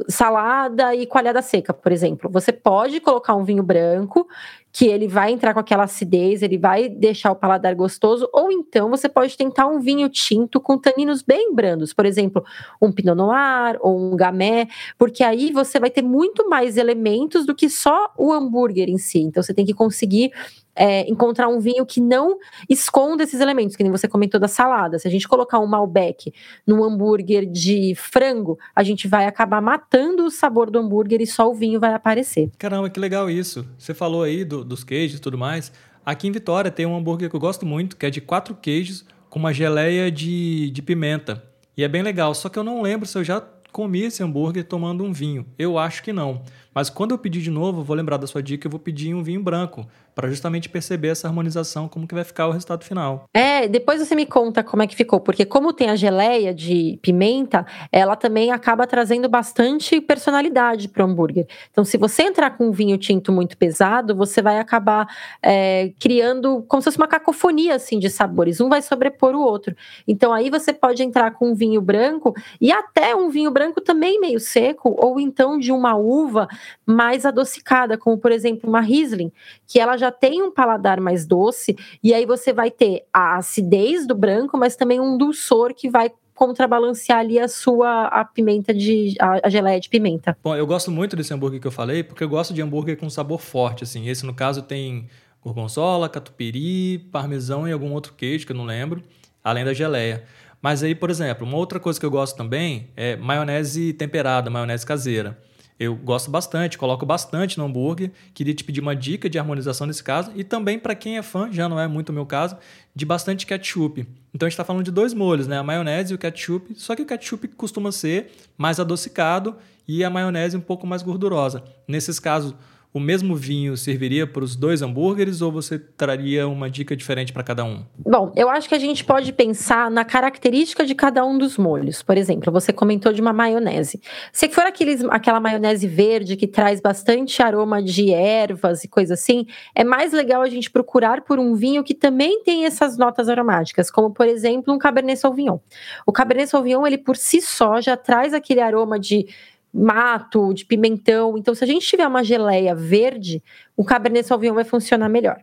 salada 0.08 0.96
e 0.96 1.06
coalhada 1.06 1.42
seca, 1.42 1.74
por 1.74 1.92
exemplo. 1.92 2.30
Você 2.32 2.54
pode 2.54 3.02
colocar 3.02 3.36
um 3.36 3.44
vinho 3.44 3.62
branco, 3.62 4.26
que 4.72 4.86
ele 4.86 5.08
vai 5.08 5.32
entrar 5.32 5.54
com 5.54 5.60
aquela 5.60 5.84
acidez, 5.84 6.42
ele 6.42 6.58
vai 6.58 6.88
deixar 6.88 7.32
o 7.32 7.36
paladar 7.36 7.76
gostoso, 7.76 8.28
ou 8.32 8.52
então 8.52 8.90
você 8.90 9.10
pode 9.10 9.36
tentar 9.36 9.68
um 9.68 9.80
vinho 9.80 10.08
tinto 10.08 10.62
com 10.62 10.78
taninos 10.78 11.22
bem 11.22 11.54
brandos, 11.54 11.94
por 11.94 12.06
exemplo, 12.06 12.44
um 12.82 12.92
Pinot 12.92 13.16
Noir 13.16 13.78
ou 13.82 14.00
um 14.00 14.16
Gamay, 14.16 14.68
porque 14.98 15.24
aí 15.24 15.52
você 15.52 15.80
vai 15.80 15.90
ter 15.90 16.02
muito 16.02 16.48
mais 16.50 16.78
elementos 16.78 17.46
do 17.46 17.54
que 17.54 17.70
só 17.70 18.14
o 18.18 18.32
hambúrguer 18.32 18.90
em 18.90 18.98
si. 18.98 19.20
Então 19.20 19.44
você 19.44 19.54
tem 19.54 19.66
que 19.66 19.74
conseguir 19.74 20.32
é, 20.76 21.10
encontrar 21.10 21.48
um 21.48 21.60
vinho 21.60 21.86
que 21.86 22.00
não 22.00 22.38
esconda 22.70 23.24
esses 23.24 23.40
elementos, 23.40 23.76
que 23.76 23.84
nem 23.84 23.92
você 23.92 24.08
comentou 24.08 24.40
da 24.40 24.48
salada. 24.48 24.98
Se 24.98 25.08
a 25.08 25.12
gente 25.12 25.28
colocar 25.28 25.60
um 25.60 25.68
Malbec 25.68 26.34
num 26.66 26.84
hambúrguer 26.84 27.46
de 27.46 27.94
frango, 27.96 28.58
a 28.76 28.84
gente 28.84 29.08
vai 29.08 29.26
acabar 29.26 29.62
matando 29.62 30.26
o 30.26 30.32
sabor 30.32 30.70
do 30.70 30.80
hambúrguer 30.80 31.22
e 31.22 31.28
só 31.28 31.50
o 31.50 31.54
vinho 31.54 31.80
vai 31.80 31.94
aparecer. 31.94 32.50
Caramba, 32.58 32.90
que 32.90 33.00
legal 33.00 33.30
isso. 33.30 33.66
Você 33.78 33.94
falou 33.94 34.24
aí 34.24 34.44
do, 34.64 34.66
dos 34.66 34.84
queijos 34.84 35.18
e 35.18 35.22
tudo 35.22 35.38
mais. 35.38 35.72
Aqui 36.06 36.28
em 36.28 36.32
Vitória 36.32 36.72
tem 36.72 36.86
um 36.86 36.96
hambúrguer 36.96 37.30
que 37.30 37.36
eu 37.36 37.40
gosto 37.40 37.66
muito, 37.66 37.96
que 37.96 38.06
é 38.06 38.10
de 38.10 38.22
quatro 38.22 38.56
queijos 38.56 39.06
com 39.30 39.40
uma 39.40 39.54
geleia 39.54 40.12
de, 40.12 40.72
de 40.72 40.82
pimenta. 40.82 41.44
E 41.78 41.84
é 41.84 41.88
bem 41.88 42.02
legal, 42.02 42.34
só 42.34 42.50
que 42.50 42.60
eu 42.60 42.64
não 42.64 42.82
lembro 42.82 43.08
se 43.08 43.18
eu 43.18 43.24
já 43.24 43.42
comi 43.72 44.04
esse 44.04 44.22
hambúrguer 44.22 44.66
tomando 44.66 45.04
um 45.04 45.14
vinho. 45.14 45.46
Eu 45.58 45.78
acho 45.78 46.04
que 46.04 46.12
não. 46.12 46.42
Mas 46.74 46.90
quando 46.90 47.12
eu 47.12 47.18
pedir 47.18 47.42
de 47.42 47.50
novo, 47.50 47.84
vou 47.84 47.96
lembrar 47.96 48.18
da 48.18 48.28
sua 48.28 48.44
dica, 48.44 48.68
eu 48.68 48.72
vou 48.72 48.80
pedir 48.80 49.14
um 49.14 49.24
vinho 49.24 49.42
branco, 49.42 49.88
para 50.14 50.30
justamente 50.30 50.70
perceber 50.70 51.10
essa 51.10 51.28
harmonização, 51.28 51.88
como 51.88 52.08
que 52.08 52.14
vai 52.14 52.24
ficar 52.24 52.48
o 52.48 52.52
resultado 52.52 52.84
final. 52.84 53.26
É, 53.34 53.68
depois 53.68 54.00
você 54.00 54.16
me 54.16 54.26
conta 54.26 54.64
como 54.64 54.84
é 54.84 54.88
que 54.88 54.96
ficou, 54.96 55.20
porque 55.20 55.46
como 55.46 55.74
tem 55.74 55.90
a 55.90 55.96
geleia 55.96 56.54
de 56.54 57.00
pimenta, 57.02 57.66
ela 57.92 58.16
também 58.16 58.52
acaba 58.52 58.86
trazendo 58.86 59.30
bastante 59.30 60.02
personalidade 60.02 60.90
para 60.90 61.06
o 61.06 61.10
hambúrguer. 61.10 61.48
Então, 61.72 61.84
se 61.84 61.98
você 61.98 62.24
entrar 62.24 62.52
com 62.58 62.68
um 62.68 62.72
vinho 62.72 62.98
tinto 62.98 63.32
muito 63.32 63.58
pesado, 63.58 64.16
você 64.16 64.42
vai 64.42 64.60
acabar 64.60 65.08
é, 65.42 65.92
criando 66.00 66.64
como 66.68 66.82
se 66.82 66.86
fosse 66.86 66.98
uma 66.98 67.08
cacofonia 67.08 67.76
assim 67.76 68.00
de 68.00 68.10
sabores, 68.10 68.60
um 68.60 68.70
vai 68.70 68.82
sobrepor 68.82 69.34
o 69.36 69.42
outro. 69.42 69.76
Então, 70.08 70.34
aí 70.34 70.50
você 70.50 70.74
pode 70.74 71.04
entrar 71.04 71.32
com 71.32 71.52
um 71.52 71.56
vinho 71.56 71.82
branco 71.82 72.34
e 72.60 72.72
até 72.72 73.16
um 73.16 73.30
vinho 73.30 73.52
branco 73.52 73.80
também 73.80 74.20
meio 74.20 74.40
seco, 74.40 74.96
ou 74.98 75.20
então 75.20 75.58
de 75.58 75.72
uma 75.72 75.96
uva 75.96 76.48
mais 76.86 77.26
adocicada, 77.26 77.98
como 77.98 78.18
por 78.18 78.32
exemplo 78.32 78.70
uma 78.70 78.82
Riesling, 78.82 79.32
que 79.68 79.80
ela 79.80 79.96
já 80.02 80.12
tem 80.12 80.42
um 80.42 80.52
paladar 80.52 81.00
mais 81.00 81.26
doce, 81.26 81.78
e 82.04 82.14
aí 82.14 82.26
você 82.26 82.52
vai 82.52 82.70
ter 82.70 83.06
a 83.14 83.38
acidez 83.38 84.06
do 84.06 84.14
branco, 84.14 84.58
mas 84.58 84.76
também 84.76 85.00
um 85.00 85.18
dulçor 85.18 85.74
que 85.74 85.90
vai 85.90 86.12
contrabalancear 86.34 87.20
ali 87.20 87.38
a 87.38 87.48
sua 87.48 88.08
a 88.08 88.26
pimenta 88.26 88.74
de 88.74 89.14
a, 89.20 89.48
a, 89.48 89.50
geleia 89.50 89.80
de 89.80 89.88
pimenta. 89.88 90.36
Bom, 90.44 90.56
eu 90.56 90.66
gosto 90.66 90.90
muito 90.90 91.16
desse 91.16 91.32
hambúrguer 91.32 91.62
que 91.62 91.68
eu 91.68 91.72
falei, 91.72 92.04
porque 92.04 92.24
eu 92.24 92.30
gosto 92.30 92.54
de 92.54 92.62
hambúrguer 92.62 92.98
com 92.98 93.08
sabor 93.10 93.40
forte, 93.40 93.84
assim. 93.84 94.10
Esse 94.10 94.26
no 94.26 94.34
caso 94.34 94.64
tem 94.64 95.08
gorgonzola, 95.44 96.10
catupiry, 96.10 96.98
parmesão 97.12 97.68
e 97.68 97.72
algum 97.72 97.94
outro 97.94 98.14
queijo 98.14 98.46
que 98.46 98.52
eu 98.52 98.58
não 98.58 98.66
lembro, 98.66 99.04
além 99.44 99.64
da 99.64 99.74
geleia. 99.74 100.24
Mas 100.62 100.84
aí, 100.84 100.94
por 100.96 101.10
exemplo, 101.10 101.46
uma 101.46 101.58
outra 101.58 101.80
coisa 101.80 102.00
que 102.00 102.06
eu 102.06 102.12
gosto 102.12 102.36
também 102.36 102.90
é 102.96 103.16
maionese 103.16 103.94
temperada, 103.94 104.50
maionese 104.50 104.86
caseira. 104.86 105.38
Eu 105.82 105.96
gosto 105.96 106.30
bastante, 106.30 106.78
coloco 106.78 107.08
bastante 107.08 107.58
no 107.58 107.66
hambúrguer. 107.66 108.12
Queria 108.36 108.54
te 108.54 108.64
pedir 108.64 108.82
uma 108.82 108.96
dica 108.96 109.28
de 109.28 109.40
harmonização 109.40 109.88
nesse 109.88 110.04
caso. 110.04 110.32
E 110.36 110.44
também, 110.44 110.78
para 110.78 110.94
quem 110.94 111.18
é 111.18 111.24
fã, 111.24 111.52
já 111.52 111.68
não 111.68 111.80
é 111.80 111.88
muito 111.88 112.10
o 112.10 112.14
meu 112.14 112.24
caso, 112.24 112.56
de 112.94 113.04
bastante 113.04 113.48
ketchup. 113.48 114.08
Então 114.32 114.46
a 114.46 114.48
gente 114.48 114.54
está 114.54 114.64
falando 114.64 114.86
de 114.86 114.92
dois 114.92 115.12
molhos, 115.12 115.48
né? 115.48 115.58
A 115.58 115.64
maionese 115.64 116.12
e 116.12 116.16
o 116.16 116.20
ketchup. 116.20 116.72
Só 116.76 116.96
que 116.96 117.02
o 117.02 117.06
ketchup 117.08 117.48
costuma 117.48 117.92
ser 117.92 118.32
mais 118.56 118.80
adocicado 118.80 119.56
e 119.88 120.04
a 120.04 120.10
maionese 120.12 120.56
um 120.56 120.62
pouco 120.62 120.86
mais 120.86 121.02
gordurosa. 121.02 121.64
Nesses 121.88 122.20
casos, 122.20 122.54
o 122.94 123.00
mesmo 123.00 123.36
vinho 123.36 123.78
serviria 123.78 124.28
para 124.28 124.44
os 124.44 124.56
dois 124.56 124.82
hambúrgueres 124.82 125.42
ou 125.42 125.52
você 125.52 125.80
traria 125.80 126.48
uma 126.48 126.70
dica 126.70 126.96
diferente 126.96 127.32
para 127.32 127.42
cada 127.42 127.64
um? 127.64 127.86
Bom, 127.98 128.34
eu 128.36 128.50
acho 128.50 128.68
que 128.68 128.76
a 128.76 128.80
gente 128.80 129.06
pode 129.06 129.32
pensar 129.32 129.90
na 129.90 130.04
característica 130.04 130.86
de 130.86 130.94
cada 130.94 131.26
um 131.26 131.38
dos 131.38 131.58
molhos. 131.58 132.04
Por 132.04 132.18
exemplo, 132.18 132.52
você 132.52 132.74
comentou 132.74 133.14
de 133.14 133.22
uma 133.22 133.32
maionese. 133.32 134.02
Se 134.34 134.50
for 134.50 134.66
aqueles, 134.66 135.04
aquela 135.06 135.40
maionese 135.40 135.88
verde 135.88 136.36
que 136.36 136.48
traz 136.48 136.82
bastante 136.82 137.42
aroma 137.42 137.82
de 137.82 138.12
ervas 138.14 138.84
e 138.84 138.90
coisa 138.90 139.14
assim, 139.14 139.46
é 139.74 139.84
mais 139.84 140.12
legal 140.12 140.42
a 140.42 140.50
gente 140.50 140.70
procurar 140.70 141.22
por 141.22 141.40
um 141.40 141.56
vinho 141.56 141.84
que 141.84 141.94
também 141.94 142.44
tem 142.44 142.66
essas 142.66 142.98
notas 142.98 143.30
aromáticas, 143.30 143.90
como 143.90 144.12
por 144.12 144.28
exemplo 144.28 144.74
um 144.74 144.78
Cabernet 144.78 145.18
Sauvignon. 145.18 145.60
O 146.06 146.12
Cabernet 146.12 146.50
Sauvignon, 146.50 146.86
ele 146.86 146.98
por 146.98 147.16
si 147.16 147.42
só 147.42 147.80
já 147.80 147.96
traz 147.96 148.34
aquele 148.34 148.60
aroma 148.60 149.00
de 149.00 149.28
mato, 149.74 150.54
de 150.54 150.66
pimentão. 150.66 151.38
Então, 151.38 151.56
se 151.56 151.64
a 151.64 151.68
gente 151.68 151.86
tiver 151.88 152.08
uma 152.08 152.24
geleia 152.24 152.76
verde, 152.76 153.42
o 153.76 153.84
Cabernet 153.84 154.28
Sauvignon 154.28 154.56
vai 154.56 154.64
funcionar 154.64 155.10
melhor. 155.10 155.42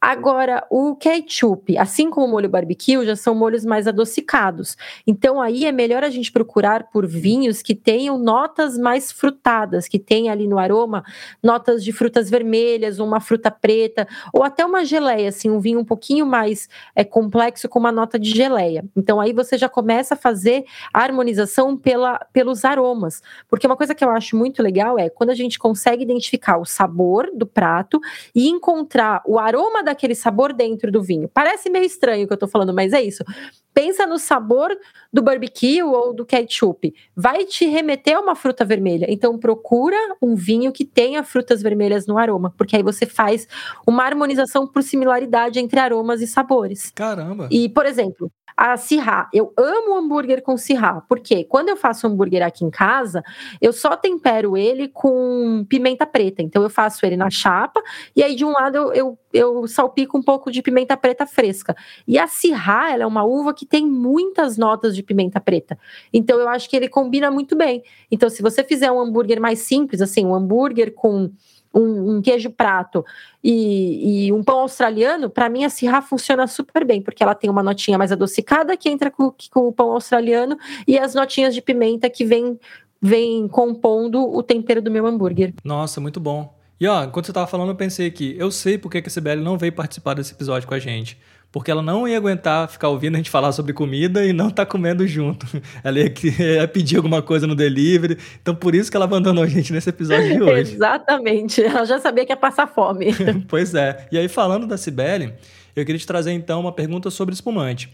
Agora, 0.00 0.64
o 0.70 0.96
ketchup, 0.96 1.76
assim 1.76 2.08
como 2.08 2.26
o 2.26 2.30
molho 2.30 2.48
barbecue, 2.48 3.04
já 3.04 3.14
são 3.14 3.34
molhos 3.34 3.64
mais 3.64 3.86
adocicados. 3.86 4.76
Então, 5.06 5.40
aí 5.40 5.66
é 5.66 5.72
melhor 5.72 6.02
a 6.02 6.08
gente 6.08 6.32
procurar 6.32 6.88
por 6.90 7.06
vinhos 7.06 7.60
que 7.60 7.74
tenham 7.74 8.16
notas 8.16 8.78
mais 8.78 9.12
frutadas, 9.12 9.86
que 9.86 9.98
tenham 9.98 10.32
ali 10.32 10.46
no 10.46 10.58
aroma 10.58 11.04
notas 11.42 11.84
de 11.84 11.92
frutas 11.92 12.30
vermelhas, 12.30 12.98
uma 12.98 13.20
fruta 13.20 13.50
preta, 13.50 14.08
ou 14.32 14.42
até 14.42 14.64
uma 14.64 14.84
geleia, 14.84 15.28
assim, 15.28 15.50
um 15.50 15.60
vinho 15.60 15.80
um 15.80 15.84
pouquinho 15.84 16.24
mais 16.24 16.68
é, 16.94 17.04
complexo 17.04 17.68
com 17.68 17.78
uma 17.78 17.92
nota 17.92 18.18
de 18.18 18.30
geleia. 18.30 18.84
Então, 18.96 19.20
aí 19.20 19.32
você 19.32 19.58
já 19.58 19.68
começa 19.68 20.14
a 20.14 20.16
fazer 20.16 20.64
a 20.94 21.02
harmonização 21.02 21.76
pela, 21.76 22.18
pelos 22.32 22.64
aromas. 22.64 23.22
Porque 23.48 23.66
uma 23.66 23.76
coisa 23.76 23.94
que 23.94 24.04
eu 24.04 24.10
acho 24.10 24.36
muito 24.36 24.62
legal 24.62 24.98
é 24.98 25.10
quando 25.10 25.30
a 25.30 25.34
gente 25.34 25.58
consegue 25.58 26.02
identificar 26.04 26.56
o 26.58 26.64
sabor 26.64 27.30
do 27.34 27.46
prato 27.46 28.00
e 28.34 28.48
encontrar 28.48 29.22
o 29.26 29.38
aroma 29.38 29.57
daquele 29.84 30.14
sabor 30.14 30.52
dentro 30.52 30.90
do 30.90 31.02
vinho. 31.02 31.28
Parece 31.32 31.70
meio 31.70 31.84
estranho 31.84 32.24
o 32.24 32.26
que 32.26 32.32
eu 32.32 32.38
tô 32.38 32.48
falando, 32.48 32.74
mas 32.74 32.92
é 32.92 33.02
isso. 33.02 33.24
Pensa 33.72 34.06
no 34.06 34.18
sabor 34.18 34.76
do 35.12 35.22
barbecue 35.22 35.82
ou 35.82 36.12
do 36.12 36.26
ketchup. 36.26 36.92
Vai 37.14 37.44
te 37.44 37.66
remeter 37.66 38.16
a 38.16 38.20
uma 38.20 38.34
fruta 38.34 38.64
vermelha. 38.64 39.06
Então 39.08 39.38
procura 39.38 39.96
um 40.20 40.34
vinho 40.34 40.72
que 40.72 40.84
tenha 40.84 41.22
frutas 41.22 41.62
vermelhas 41.62 42.06
no 42.06 42.18
aroma, 42.18 42.52
porque 42.56 42.76
aí 42.76 42.82
você 42.82 43.06
faz 43.06 43.46
uma 43.86 44.04
harmonização 44.04 44.66
por 44.66 44.82
similaridade 44.82 45.60
entre 45.60 45.78
aromas 45.78 46.20
e 46.20 46.26
sabores. 46.26 46.90
Caramba. 46.94 47.48
E, 47.50 47.68
por 47.68 47.86
exemplo, 47.86 48.30
a 48.58 48.76
Sirra. 48.76 49.28
Eu 49.32 49.52
amo 49.56 49.94
hambúrguer 49.96 50.42
com 50.42 50.56
Sirra, 50.56 51.00
porque 51.08 51.44
quando 51.44 51.68
eu 51.68 51.76
faço 51.76 52.08
hambúrguer 52.08 52.44
aqui 52.44 52.64
em 52.64 52.70
casa, 52.70 53.22
eu 53.60 53.72
só 53.72 53.96
tempero 53.96 54.56
ele 54.56 54.88
com 54.88 55.64
pimenta 55.68 56.04
preta. 56.04 56.42
Então 56.42 56.64
eu 56.64 56.68
faço 56.68 57.06
ele 57.06 57.16
na 57.16 57.30
chapa 57.30 57.80
e 58.16 58.22
aí 58.22 58.34
de 58.34 58.44
um 58.44 58.50
lado 58.50 58.76
eu, 58.76 58.92
eu, 58.92 59.18
eu 59.32 59.68
salpico 59.68 60.18
um 60.18 60.22
pouco 60.22 60.50
de 60.50 60.60
pimenta 60.60 60.96
preta 60.96 61.24
fresca. 61.24 61.76
E 62.06 62.18
a 62.18 62.26
Sirra, 62.26 62.90
ela 62.90 63.04
é 63.04 63.06
uma 63.06 63.22
uva 63.22 63.54
que 63.54 63.64
tem 63.64 63.86
muitas 63.86 64.58
notas 64.58 64.96
de 64.96 65.04
pimenta 65.04 65.38
preta. 65.38 65.78
Então 66.12 66.40
eu 66.40 66.48
acho 66.48 66.68
que 66.68 66.74
ele 66.74 66.88
combina 66.88 67.30
muito 67.30 67.54
bem. 67.54 67.84
Então 68.10 68.28
se 68.28 68.42
você 68.42 68.64
fizer 68.64 68.90
um 68.90 68.98
hambúrguer 68.98 69.40
mais 69.40 69.60
simples, 69.60 70.02
assim, 70.02 70.26
um 70.26 70.34
hambúrguer 70.34 70.92
com 70.94 71.30
um, 71.72 72.16
um 72.16 72.22
queijo 72.22 72.50
prato 72.50 73.04
e, 73.42 74.26
e, 74.26 74.32
um 74.32 74.42
pão 74.42 74.60
australiano, 74.60 75.30
para 75.30 75.48
mim 75.48 75.64
a 75.64 75.70
Sirra 75.70 76.02
funciona 76.02 76.46
super 76.46 76.84
bem, 76.84 77.00
porque 77.00 77.22
ela 77.22 77.34
tem 77.34 77.48
uma 77.48 77.62
notinha 77.62 77.98
mais 77.98 78.12
adocicada 78.12 78.76
que 78.76 78.88
entra 78.88 79.10
com, 79.10 79.32
com 79.50 79.68
o 79.68 79.72
pão 79.72 79.92
australiano 79.92 80.58
e 80.86 80.98
as 80.98 81.14
notinhas 81.14 81.54
de 81.54 81.62
pimenta 81.62 82.10
que 82.10 82.24
vem, 82.24 82.58
vem 83.00 83.46
compondo 83.48 84.22
o 84.22 84.42
tempero 84.42 84.82
do 84.82 84.90
meu 84.90 85.06
hambúrguer. 85.06 85.54
Nossa, 85.64 86.00
muito 86.00 86.18
bom. 86.18 86.57
E 86.80 86.86
ó, 86.86 87.04
enquanto 87.04 87.26
você 87.26 87.32
tava 87.32 87.46
falando, 87.46 87.70
eu 87.70 87.74
pensei 87.74 88.06
aqui, 88.06 88.36
eu 88.38 88.50
sei 88.50 88.78
porque 88.78 89.02
que 89.02 89.08
a 89.08 89.10
Sibeli 89.10 89.42
não 89.42 89.58
veio 89.58 89.72
participar 89.72 90.14
desse 90.14 90.32
episódio 90.32 90.68
com 90.68 90.74
a 90.74 90.78
gente 90.78 91.18
porque 91.50 91.70
ela 91.70 91.82
não 91.82 92.06
ia 92.06 92.16
aguentar 92.16 92.68
ficar 92.68 92.88
ouvindo 92.88 93.14
a 93.14 93.16
gente 93.16 93.30
falar 93.30 93.52
sobre 93.52 93.72
comida 93.72 94.24
e 94.24 94.32
não 94.32 94.50
tá 94.50 94.66
comendo 94.66 95.06
junto. 95.06 95.46
Ela 95.82 95.98
ia, 96.00 96.14
ia, 96.38 96.68
pedir 96.68 96.96
alguma 96.96 97.22
coisa 97.22 97.46
no 97.46 97.54
delivery. 97.54 98.18
Então, 98.40 98.54
por 98.54 98.74
isso 98.74 98.90
que 98.90 98.96
ela 98.96 99.06
abandonou 99.06 99.42
a 99.42 99.46
gente 99.46 99.72
nesse 99.72 99.88
episódio 99.88 100.28
de 100.28 100.42
hoje. 100.42 100.74
Exatamente. 100.74 101.62
Ela 101.62 101.86
já 101.86 101.98
sabia 101.98 102.26
que 102.26 102.32
ia 102.32 102.36
passar 102.36 102.66
fome. 102.66 103.06
pois 103.48 103.74
é. 103.74 104.06
E 104.12 104.18
aí, 104.18 104.28
falando 104.28 104.66
da 104.66 104.76
Cibele, 104.76 105.32
eu 105.74 105.84
queria 105.86 105.98
te 105.98 106.06
trazer 106.06 106.32
então 106.32 106.60
uma 106.60 106.72
pergunta 106.72 107.10
sobre 107.10 107.34
espumante. 107.34 107.90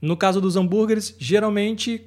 No 0.00 0.16
caso 0.16 0.40
dos 0.40 0.56
hambúrgueres, 0.56 1.14
geralmente 1.18 2.06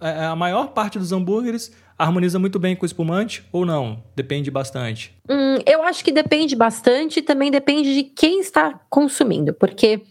é, 0.00 0.08
é, 0.08 0.24
a 0.26 0.36
maior 0.36 0.68
parte 0.68 0.98
dos 0.98 1.12
hambúrgueres 1.12 1.72
harmoniza 1.98 2.38
muito 2.38 2.58
bem 2.58 2.74
com 2.76 2.84
o 2.84 2.86
espumante 2.86 3.44
ou 3.52 3.64
não? 3.64 4.02
Depende 4.14 4.50
bastante. 4.50 5.16
Hum, 5.28 5.58
eu 5.66 5.82
acho 5.82 6.04
que 6.04 6.12
depende 6.12 6.56
bastante 6.56 7.22
também 7.22 7.50
depende 7.50 7.94
de 7.94 8.02
quem 8.04 8.40
está 8.40 8.80
consumindo, 8.90 9.54
porque 9.54 10.02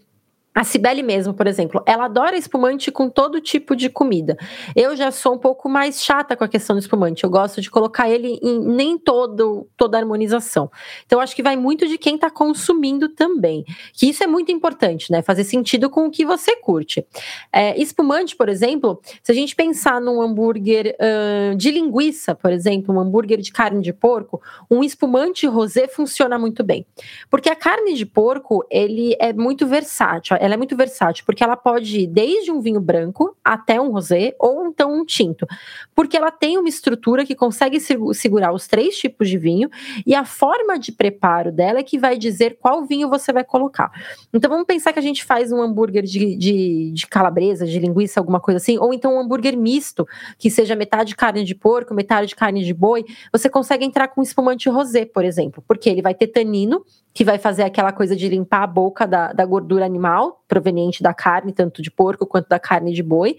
a 0.56 0.64
Cibele 0.64 1.02
mesmo, 1.02 1.34
por 1.34 1.48
exemplo, 1.48 1.82
ela 1.86 2.06
adora 2.06 2.38
espumante 2.38 2.92
com 2.92 3.10
todo 3.10 3.42
tipo 3.42 3.76
de 3.76 3.90
comida. 3.90 4.38
Eu 4.76 4.96
já 4.96 5.10
sou 5.10 5.34
um 5.34 5.38
pouco 5.38 5.68
mais 5.68 6.04
chata 6.04 6.36
com 6.36 6.44
a 6.44 6.48
questão 6.48 6.76
do 6.76 6.80
espumante. 6.80 7.24
Eu 7.24 7.30
gosto 7.30 7.60
de 7.60 7.72
colocar 7.72 8.08
ele 8.08 8.40
em 8.42 8.60
nem 8.60 8.98
todo, 8.98 9.68
toda 9.76 9.98
a 9.98 10.02
harmonização. 10.02 10.70
Então, 11.06 11.20
acho 11.20 11.36
que 11.36 11.42
vai 11.42 11.56
muito 11.56 11.88
de 11.88 11.98
quem 11.98 12.16
está 12.16 12.30
consumindo 12.30 13.10
também. 13.10 13.66
Que 13.94 14.10
isso 14.10 14.24
é 14.24 14.28
muito 14.28 14.52
importante, 14.52 15.12
né? 15.12 15.24
Fazer 15.24 15.44
sentido 15.44 15.90
com 15.90 16.06
o 16.06 16.12
que 16.12 16.24
você 16.24 16.56
curte. 16.56 17.04
É, 17.52 17.80
espumante, 17.82 18.36
por 18.36 18.48
exemplo, 18.48 19.02
se 19.24 19.32
a 19.32 19.36
gente 19.36 19.56
pensar 19.56 20.00
num 20.00 20.22
hambúrguer 20.22 20.96
uh, 21.00 21.56
de 21.56 21.72
linguiça, 21.72 22.36
por 22.36 22.52
exemplo, 22.52 22.94
um 22.94 23.00
hambúrguer 23.00 23.42
de 23.42 23.52
carne 23.52 23.82
de 23.82 23.92
porco, 23.92 24.40
um 24.70 24.84
espumante 24.84 25.48
rosé 25.48 25.88
funciona 25.88 26.38
muito 26.38 26.64
bem. 26.64 26.86
Porque 27.28 27.50
a 27.50 27.56
carne 27.56 27.96
de 27.96 28.06
porco, 28.06 28.64
ele 28.70 29.16
é 29.20 29.34
muito 29.34 29.66
versátil 29.66 30.43
ela 30.44 30.56
é 30.56 30.58
muito 30.58 30.76
versátil, 30.76 31.24
porque 31.26 31.42
ela 31.42 31.56
pode 31.56 32.02
ir 32.02 32.08
desde 32.08 32.52
um 32.52 32.60
vinho 32.60 32.82
branco 32.82 33.34
até 33.42 33.80
um 33.80 33.90
rosé 33.92 34.36
ou 34.38 34.68
então 34.68 34.94
um 34.94 35.06
tinto, 35.06 35.48
porque 35.96 36.18
ela 36.18 36.32
tem 36.32 36.58
uma 36.58 36.68
estrutura 36.68 37.26
que 37.26 37.34
consegue 37.34 37.80
segurar 37.80 38.52
os 38.52 38.68
três 38.68 38.98
tipos 38.98 39.30
de 39.30 39.38
vinho 39.38 39.70
e 40.06 40.14
a 40.14 40.26
forma 40.26 40.78
de 40.78 40.92
preparo 40.92 41.50
dela 41.50 41.80
é 41.80 41.84
que 41.84 41.98
vai 41.98 42.18
dizer 42.18 42.58
qual 42.60 42.84
vinho 42.84 43.10
você 43.10 43.32
vai 43.32 43.46
colocar. 43.46 43.90
Então 44.34 44.52
vamos 44.52 44.66
pensar 44.66 44.92
que 44.92 45.00
a 45.00 45.02
gente 45.02 45.24
faz 45.24 45.50
um 45.50 45.62
hambúrguer 45.62 46.04
de, 46.04 46.36
de, 46.36 46.92
de 46.92 47.08
calabresa, 47.08 47.66
de 47.66 47.80
linguiça, 47.80 48.20
alguma 48.20 48.42
coisa 48.42 48.58
assim, 48.58 48.78
ou 48.78 48.94
então 48.94 49.16
um 49.16 49.20
hambúrguer 49.22 49.56
misto, 49.56 50.06
que 50.38 50.50
seja 50.50 50.76
metade 50.76 51.16
carne 51.16 51.46
de 51.46 51.56
porco, 51.56 51.94
metade 51.94 52.36
carne 52.36 52.66
de 52.66 52.74
boi, 52.74 53.06
você 53.32 53.50
consegue 53.50 53.86
entrar 53.86 54.10
com 54.10 54.22
espumante 54.22 54.68
rosé, 54.68 55.06
por 55.06 55.24
exemplo, 55.24 55.64
porque 55.66 55.90
ele 55.90 56.02
vai 56.02 56.14
ter 56.14 56.28
tanino, 56.28 56.84
que 57.14 57.24
vai 57.24 57.38
fazer 57.38 57.64
aquela 57.64 57.92
coisa 57.92 58.16
de 58.16 58.28
limpar 58.28 58.64
a 58.64 58.68
boca 58.68 59.06
da, 59.06 59.32
da 59.32 59.46
gordura 59.46 59.86
animal, 59.86 60.44
proveniente 60.48 61.04
da 61.04 61.14
carne, 61.14 61.54
tanto 61.54 61.82
de 61.82 61.92
porco 61.92 62.26
quanto 62.26 62.50
da 62.50 62.60
carne 62.60 62.94
de 62.94 63.04
boi. 63.04 63.38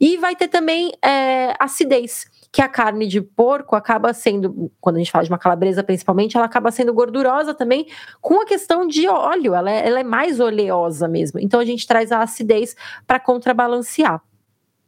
E 0.00 0.16
vai 0.16 0.34
ter 0.34 0.48
também 0.48 0.92
é, 1.04 1.54
acidez, 1.58 2.26
que 2.52 2.62
a 2.62 2.68
carne 2.68 3.06
de 3.06 3.20
porco 3.20 3.76
acaba 3.76 4.12
sendo, 4.12 4.72
quando 4.80 4.96
a 4.96 4.98
gente 4.98 5.12
fala 5.12 5.24
de 5.24 5.30
uma 5.30 5.38
calabresa 5.38 5.84
principalmente, 5.84 6.36
ela 6.36 6.46
acaba 6.46 6.70
sendo 6.70 6.92
gordurosa 6.92 7.54
também, 7.54 7.86
com 8.20 8.40
a 8.40 8.46
questão 8.46 8.86
de 8.86 9.06
óleo, 9.06 9.54
ela 9.54 9.70
é, 9.70 9.86
ela 9.86 10.00
é 10.00 10.04
mais 10.04 10.40
oleosa 10.40 11.06
mesmo. 11.06 11.38
Então 11.38 11.60
a 11.60 11.64
gente 11.64 11.86
traz 11.86 12.10
a 12.10 12.22
acidez 12.22 12.74
para 13.06 13.20
contrabalancear. 13.20 14.20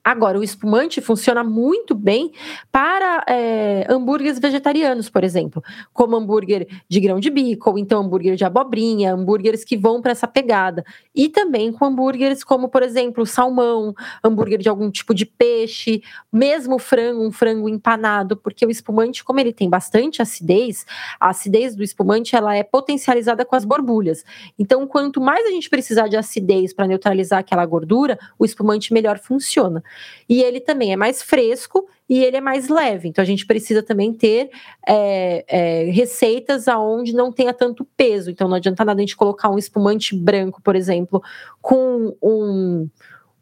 Agora, 0.04 0.36
o 0.36 0.42
espumante 0.42 1.00
funciona 1.00 1.44
muito 1.44 1.94
bem 1.94 2.32
para 2.72 3.24
é, 3.28 3.86
hambúrgueres 3.88 4.40
vegetarianos, 4.40 5.08
por 5.08 5.22
exemplo, 5.22 5.62
como 5.92 6.16
hambúrguer 6.16 6.66
de 6.88 6.98
grão 6.98 7.20
de 7.20 7.30
bico, 7.30 7.70
ou 7.70 7.78
então 7.78 8.02
hambúrguer 8.02 8.34
de 8.34 8.44
abobrinha, 8.44 9.14
hambúrgueres 9.14 9.64
que 9.64 9.76
vão 9.76 10.02
para 10.02 10.10
essa 10.10 10.26
pegada. 10.26 10.84
E 11.14 11.28
também 11.28 11.70
com 11.72 11.84
hambúrgueres 11.84 12.42
como, 12.42 12.68
por 12.68 12.82
exemplo, 12.82 13.24
salmão, 13.24 13.94
hambúrguer 14.24 14.58
de 14.58 14.68
algum 14.68 14.90
tipo 14.90 15.14
de 15.14 15.24
peixe, 15.24 16.02
mesmo 16.32 16.80
frango, 16.80 17.24
um 17.24 17.30
frango 17.30 17.68
empanado, 17.68 18.36
porque 18.36 18.66
o 18.66 18.70
espumante, 18.70 19.22
como 19.22 19.38
ele 19.38 19.52
tem 19.52 19.70
bastante 19.70 20.20
acidez, 20.20 20.84
a 21.20 21.28
acidez 21.28 21.76
do 21.76 21.82
espumante 21.84 22.34
ela 22.34 22.56
é 22.56 22.64
potencializada 22.64 23.44
com 23.44 23.54
as 23.54 23.64
borbulhas. 23.64 24.24
Então, 24.58 24.84
quanto 24.84 25.20
mais 25.20 25.46
a 25.46 25.50
gente 25.50 25.70
precisar 25.70 26.08
de 26.08 26.16
acidez 26.16 26.72
para 26.72 26.88
neutralizar 26.88 27.38
aquela 27.38 27.64
gordura, 27.64 28.18
o 28.36 28.44
espumante 28.44 28.92
melhor 28.92 29.20
funciona. 29.20 29.80
E 30.28 30.42
ele 30.42 30.60
também 30.60 30.92
é 30.92 30.96
mais 30.96 31.22
fresco 31.22 31.86
e 32.08 32.22
ele 32.22 32.36
é 32.36 32.40
mais 32.40 32.68
leve. 32.68 33.08
Então 33.08 33.22
a 33.22 33.26
gente 33.26 33.46
precisa 33.46 33.82
também 33.82 34.12
ter 34.12 34.50
é, 34.86 35.44
é, 35.48 35.90
receitas 35.90 36.68
aonde 36.68 37.12
não 37.12 37.32
tenha 37.32 37.52
tanto 37.52 37.84
peso. 37.96 38.30
Então 38.30 38.48
não 38.48 38.56
adianta 38.56 38.84
nada 38.84 38.98
a 38.98 39.02
gente 39.02 39.16
colocar 39.16 39.50
um 39.50 39.58
espumante 39.58 40.16
branco, 40.16 40.60
por 40.62 40.76
exemplo, 40.76 41.22
com 41.60 42.16
um, 42.22 42.88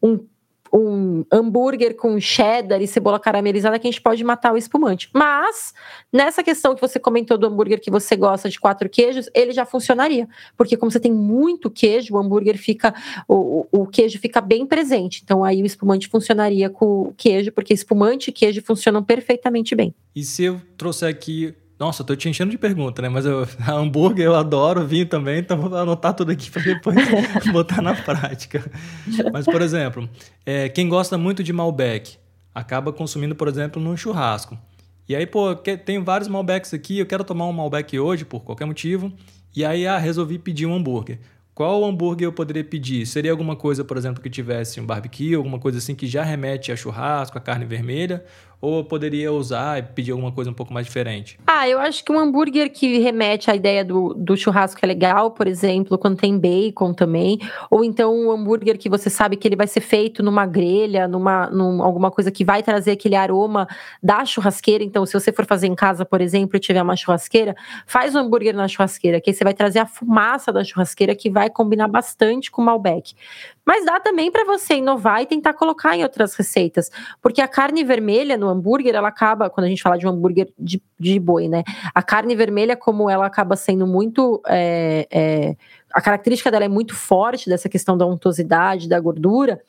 um 0.02 0.26
um 0.72 1.24
hambúrguer 1.32 1.96
com 1.96 2.20
cheddar 2.20 2.80
e 2.80 2.86
cebola 2.86 3.18
caramelizada 3.18 3.78
que 3.78 3.86
a 3.86 3.90
gente 3.90 4.00
pode 4.00 4.22
matar 4.22 4.52
o 4.52 4.56
espumante. 4.56 5.10
Mas, 5.12 5.74
nessa 6.12 6.42
questão 6.42 6.74
que 6.74 6.80
você 6.80 6.98
comentou 6.98 7.36
do 7.36 7.46
hambúrguer 7.46 7.80
que 7.80 7.90
você 7.90 8.16
gosta 8.16 8.48
de 8.48 8.58
quatro 8.58 8.88
queijos, 8.88 9.28
ele 9.34 9.52
já 9.52 9.64
funcionaria. 9.64 10.28
Porque 10.56 10.76
como 10.76 10.90
você 10.90 11.00
tem 11.00 11.12
muito 11.12 11.70
queijo, 11.70 12.14
o 12.14 12.18
hambúrguer 12.18 12.56
fica. 12.56 12.94
O, 13.26 13.66
o 13.70 13.86
queijo 13.86 14.18
fica 14.18 14.40
bem 14.40 14.64
presente. 14.64 15.20
Então 15.24 15.44
aí 15.44 15.62
o 15.62 15.66
espumante 15.66 16.08
funcionaria 16.08 16.70
com 16.70 17.02
o 17.02 17.14
queijo, 17.16 17.52
porque 17.52 17.74
espumante 17.74 18.30
e 18.30 18.32
queijo 18.32 18.62
funcionam 18.62 19.02
perfeitamente 19.02 19.74
bem. 19.74 19.94
E 20.14 20.24
se 20.24 20.44
eu 20.44 20.60
trouxer 20.76 21.08
aqui 21.08 21.54
nossa, 21.80 22.02
eu 22.02 22.06
tô 22.06 22.14
te 22.14 22.28
enchendo 22.28 22.50
de 22.50 22.58
pergunta, 22.58 23.00
né? 23.00 23.08
Mas 23.08 23.24
eu, 23.24 23.48
hambúrguer 23.66 24.26
eu 24.26 24.36
adoro, 24.36 24.86
vinho 24.86 25.06
também, 25.06 25.38
então 25.38 25.56
vou 25.58 25.74
anotar 25.74 26.12
tudo 26.12 26.30
aqui 26.30 26.50
para 26.50 26.62
depois 26.62 26.96
botar 27.50 27.80
na 27.80 27.94
prática. 27.94 28.70
Mas, 29.32 29.46
por 29.46 29.62
exemplo, 29.62 30.06
é, 30.44 30.68
quem 30.68 30.90
gosta 30.90 31.16
muito 31.16 31.42
de 31.42 31.54
Malbec 31.54 32.18
acaba 32.54 32.92
consumindo, 32.92 33.34
por 33.34 33.48
exemplo, 33.48 33.80
num 33.82 33.96
churrasco. 33.96 34.58
E 35.08 35.16
aí, 35.16 35.26
pô, 35.26 35.56
tem 35.56 36.04
vários 36.04 36.28
Malbecs 36.28 36.74
aqui, 36.74 36.98
eu 36.98 37.06
quero 37.06 37.24
tomar 37.24 37.46
um 37.46 37.52
Malbec 37.52 37.98
hoje 37.98 38.26
por 38.26 38.44
qualquer 38.44 38.66
motivo. 38.66 39.10
E 39.56 39.64
aí, 39.64 39.86
ah, 39.86 39.96
resolvi 39.96 40.38
pedir 40.38 40.66
um 40.66 40.74
hambúrguer. 40.74 41.18
Qual 41.54 41.84
hambúrguer 41.84 42.26
eu 42.26 42.32
poderia 42.32 42.62
pedir? 42.62 43.04
Seria 43.06 43.30
alguma 43.30 43.56
coisa, 43.56 43.84
por 43.84 43.96
exemplo, 43.96 44.22
que 44.22 44.30
tivesse 44.30 44.80
um 44.80 44.86
barbecue, 44.86 45.34
alguma 45.34 45.58
coisa 45.58 45.78
assim 45.78 45.94
que 45.94 46.06
já 46.06 46.22
remete 46.22 46.70
a 46.70 46.76
churrasco, 46.76 47.36
a 47.36 47.40
carne 47.40 47.64
vermelha? 47.64 48.24
Ou 48.60 48.78
eu 48.78 48.84
poderia 48.84 49.32
usar 49.32 49.78
e 49.78 49.82
pedir 49.82 50.12
alguma 50.12 50.30
coisa 50.30 50.50
um 50.50 50.54
pouco 50.54 50.72
mais 50.72 50.86
diferente? 50.86 51.38
Ah, 51.46 51.66
eu 51.66 51.78
acho 51.78 52.04
que 52.04 52.12
um 52.12 52.18
hambúrguer 52.18 52.70
que 52.70 52.98
remete 52.98 53.50
à 53.50 53.56
ideia 53.56 53.82
do, 53.82 54.12
do 54.12 54.36
churrasco 54.36 54.78
é 54.82 54.86
legal, 54.86 55.30
por 55.30 55.46
exemplo, 55.46 55.96
quando 55.96 56.18
tem 56.18 56.38
bacon 56.38 56.92
também. 56.92 57.38
Ou 57.70 57.82
então 57.82 58.14
um 58.14 58.30
hambúrguer 58.30 58.76
que 58.76 58.88
você 58.88 59.08
sabe 59.08 59.36
que 59.36 59.48
ele 59.48 59.56
vai 59.56 59.66
ser 59.66 59.80
feito 59.80 60.22
numa 60.22 60.44
grelha, 60.44 61.08
numa, 61.08 61.48
numa 61.48 61.84
alguma 61.84 62.10
coisa 62.10 62.30
que 62.30 62.44
vai 62.44 62.62
trazer 62.62 62.92
aquele 62.92 63.16
aroma 63.16 63.66
da 64.02 64.24
churrasqueira. 64.26 64.84
Então, 64.84 65.06
se 65.06 65.14
você 65.14 65.32
for 65.32 65.46
fazer 65.46 65.66
em 65.66 65.74
casa, 65.74 66.04
por 66.04 66.20
exemplo, 66.20 66.56
e 66.56 66.60
tiver 66.60 66.82
uma 66.82 66.96
churrasqueira, 66.96 67.56
faz 67.86 68.14
o 68.14 68.18
um 68.18 68.20
hambúrguer 68.22 68.54
na 68.54 68.68
churrasqueira, 68.68 69.20
que 69.20 69.30
aí 69.30 69.34
você 69.34 69.42
vai 69.42 69.54
trazer 69.54 69.78
a 69.78 69.86
fumaça 69.86 70.52
da 70.52 70.62
churrasqueira 70.62 71.14
que 71.14 71.30
vai 71.30 71.48
combinar 71.48 71.88
bastante 71.88 72.50
com 72.50 72.60
o 72.60 72.64
Malbec. 72.66 73.14
Mas 73.70 73.84
dá 73.84 74.00
também 74.00 74.32
para 74.32 74.44
você 74.44 74.78
inovar 74.78 75.22
e 75.22 75.26
tentar 75.26 75.54
colocar 75.54 75.96
em 75.96 76.02
outras 76.02 76.34
receitas, 76.34 76.90
porque 77.22 77.40
a 77.40 77.46
carne 77.46 77.84
vermelha 77.84 78.36
no 78.36 78.48
hambúrguer, 78.48 78.96
ela 78.96 79.06
acaba, 79.06 79.48
quando 79.48 79.66
a 79.66 79.68
gente 79.68 79.80
fala 79.80 79.96
de 79.96 80.08
um 80.08 80.10
hambúrguer 80.10 80.52
de, 80.58 80.82
de 80.98 81.20
boi, 81.20 81.46
né? 81.46 81.62
A 81.94 82.02
carne 82.02 82.34
vermelha, 82.34 82.76
como 82.76 83.08
ela 83.08 83.26
acaba 83.26 83.54
sendo 83.54 83.86
muito 83.86 84.42
é, 84.48 85.06
é, 85.08 85.56
a 85.92 86.00
característica 86.00 86.50
dela 86.50 86.64
é 86.64 86.68
muito 86.68 86.94
forte, 86.94 87.48
dessa 87.48 87.68
questão 87.68 87.96
da 87.96 88.06
untuosidade, 88.06 88.88
da 88.88 88.98
gordura, 89.00 89.60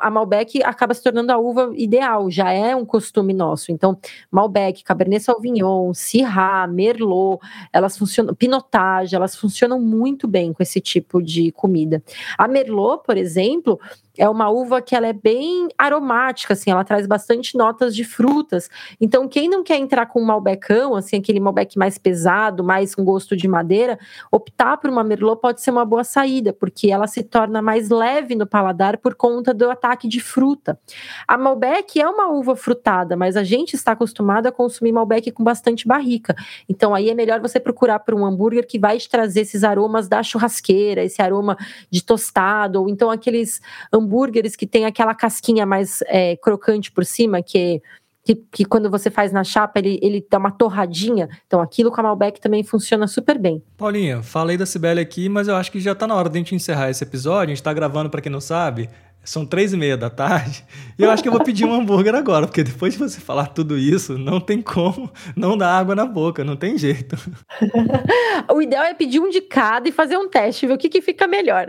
a 0.00 0.10
Malbec 0.10 0.62
acaba 0.62 0.94
se 0.94 1.02
tornando 1.02 1.32
a 1.32 1.38
uva 1.38 1.72
ideal, 1.74 2.30
já 2.30 2.50
é 2.52 2.74
um 2.74 2.84
costume 2.84 3.32
nosso. 3.34 3.70
Então, 3.70 3.98
Malbec, 4.30 4.82
Cabernet 4.82 5.22
Sauvignon, 5.22 5.92
Syrah, 5.92 6.66
Merlot, 6.66 7.40
elas 7.72 7.96
funcionam, 7.96 8.34
Pinotage, 8.34 9.14
elas 9.14 9.36
funcionam 9.36 9.80
muito 9.80 10.26
bem 10.26 10.52
com 10.52 10.62
esse 10.62 10.80
tipo 10.80 11.22
de 11.22 11.52
comida. 11.52 12.02
A 12.36 12.48
Merlot, 12.48 13.02
por 13.04 13.16
exemplo, 13.16 13.78
é 14.18 14.28
uma 14.28 14.50
uva 14.50 14.82
que 14.82 14.94
ela 14.96 15.06
é 15.06 15.12
bem 15.12 15.68
aromática, 15.78 16.52
assim, 16.52 16.70
ela 16.70 16.84
traz 16.84 17.06
bastante 17.06 17.56
notas 17.56 17.94
de 17.94 18.02
frutas. 18.02 18.68
Então, 19.00 19.28
quem 19.28 19.48
não 19.48 19.62
quer 19.62 19.76
entrar 19.76 20.06
com 20.06 20.20
um 20.20 20.24
malbecão, 20.24 20.96
assim, 20.96 21.16
aquele 21.16 21.38
malbec 21.38 21.78
mais 21.78 21.96
pesado, 21.96 22.64
mais 22.64 22.94
com 22.94 23.04
gosto 23.04 23.36
de 23.36 23.46
madeira, 23.46 23.98
optar 24.30 24.76
por 24.76 24.90
uma 24.90 25.04
merlot 25.04 25.40
pode 25.40 25.62
ser 25.62 25.70
uma 25.70 25.84
boa 25.84 26.02
saída, 26.02 26.52
porque 26.52 26.90
ela 26.90 27.06
se 27.06 27.22
torna 27.22 27.62
mais 27.62 27.88
leve 27.88 28.34
no 28.34 28.46
paladar 28.46 28.98
por 28.98 29.14
conta 29.14 29.54
do 29.54 29.70
ataque 29.70 30.08
de 30.08 30.20
fruta. 30.20 30.78
A 31.26 31.38
malbec 31.38 32.00
é 32.00 32.08
uma 32.08 32.28
uva 32.28 32.56
frutada, 32.56 33.16
mas 33.16 33.36
a 33.36 33.44
gente 33.44 33.74
está 33.74 33.92
acostumado 33.92 34.48
a 34.48 34.52
consumir 34.52 34.90
malbec 34.90 35.30
com 35.30 35.44
bastante 35.44 35.86
barrica. 35.86 36.34
Então, 36.68 36.92
aí 36.92 37.08
é 37.08 37.14
melhor 37.14 37.40
você 37.40 37.60
procurar 37.60 38.00
por 38.00 38.14
um 38.14 38.26
hambúrguer 38.26 38.66
que 38.66 38.80
vai 38.80 38.98
te 38.98 39.08
trazer 39.08 39.42
esses 39.42 39.62
aromas 39.62 40.08
da 40.08 40.24
churrasqueira, 40.24 41.04
esse 41.04 41.22
aroma 41.22 41.56
de 41.88 42.02
tostado, 42.04 42.80
ou 42.80 42.88
então 42.88 43.10
aqueles 43.10 43.60
hambúrgueres 43.92 44.07
hambúrgueres 44.08 44.56
que 44.56 44.66
tem 44.66 44.86
aquela 44.86 45.14
casquinha 45.14 45.66
mais 45.66 46.00
é, 46.06 46.36
crocante 46.36 46.90
por 46.90 47.04
cima, 47.04 47.42
que, 47.42 47.82
que, 48.24 48.34
que, 48.50 48.64
quando 48.64 48.90
você 48.90 49.10
faz 49.10 49.30
na 49.30 49.44
chapa 49.44 49.78
ele, 49.78 49.98
ele 50.02 50.26
dá 50.28 50.38
uma 50.38 50.50
torradinha. 50.50 51.28
Então 51.46 51.60
aquilo 51.60 51.90
com 51.90 52.00
a 52.00 52.04
Malbec 52.04 52.40
também 52.40 52.64
funciona 52.64 53.06
super 53.06 53.38
bem. 53.38 53.62
Paulinha, 53.76 54.22
falei 54.22 54.56
da 54.56 54.64
Cibele 54.64 55.00
aqui, 55.00 55.28
mas 55.28 55.46
eu 55.46 55.56
acho 55.56 55.70
que 55.70 55.78
já 55.78 55.92
está 55.92 56.06
na 56.06 56.14
hora 56.14 56.28
de 56.28 56.38
a 56.38 56.40
gente 56.40 56.54
encerrar 56.54 56.90
esse 56.90 57.04
episódio. 57.04 57.44
A 57.44 57.54
gente 57.54 57.56
está 57.56 57.72
gravando, 57.72 58.08
para 58.08 58.22
quem 58.22 58.32
não 58.32 58.40
sabe, 58.40 58.88
são 59.28 59.44
três 59.44 59.72
e 59.72 59.76
meia 59.76 59.96
da 59.96 60.08
tarde. 60.08 60.64
E 60.98 61.02
eu 61.02 61.10
acho 61.10 61.22
que 61.22 61.28
eu 61.28 61.32
vou 61.32 61.44
pedir 61.44 61.64
um 61.64 61.72
hambúrguer 61.72 62.14
agora, 62.14 62.46
porque 62.46 62.64
depois 62.64 62.94
de 62.94 62.98
você 62.98 63.20
falar 63.20 63.48
tudo 63.48 63.76
isso, 63.76 64.16
não 64.16 64.40
tem 64.40 64.62
como 64.62 65.10
não 65.36 65.56
dar 65.56 65.78
água 65.78 65.94
na 65.94 66.06
boca, 66.06 66.42
não 66.42 66.56
tem 66.56 66.78
jeito. 66.78 67.16
o 68.50 68.62
ideal 68.62 68.84
é 68.84 68.94
pedir 68.94 69.20
um 69.20 69.28
de 69.28 69.42
cada 69.42 69.88
e 69.88 69.92
fazer 69.92 70.16
um 70.16 70.28
teste, 70.28 70.66
ver 70.66 70.72
o 70.72 70.78
que, 70.78 70.88
que 70.88 71.02
fica 71.02 71.26
melhor. 71.26 71.66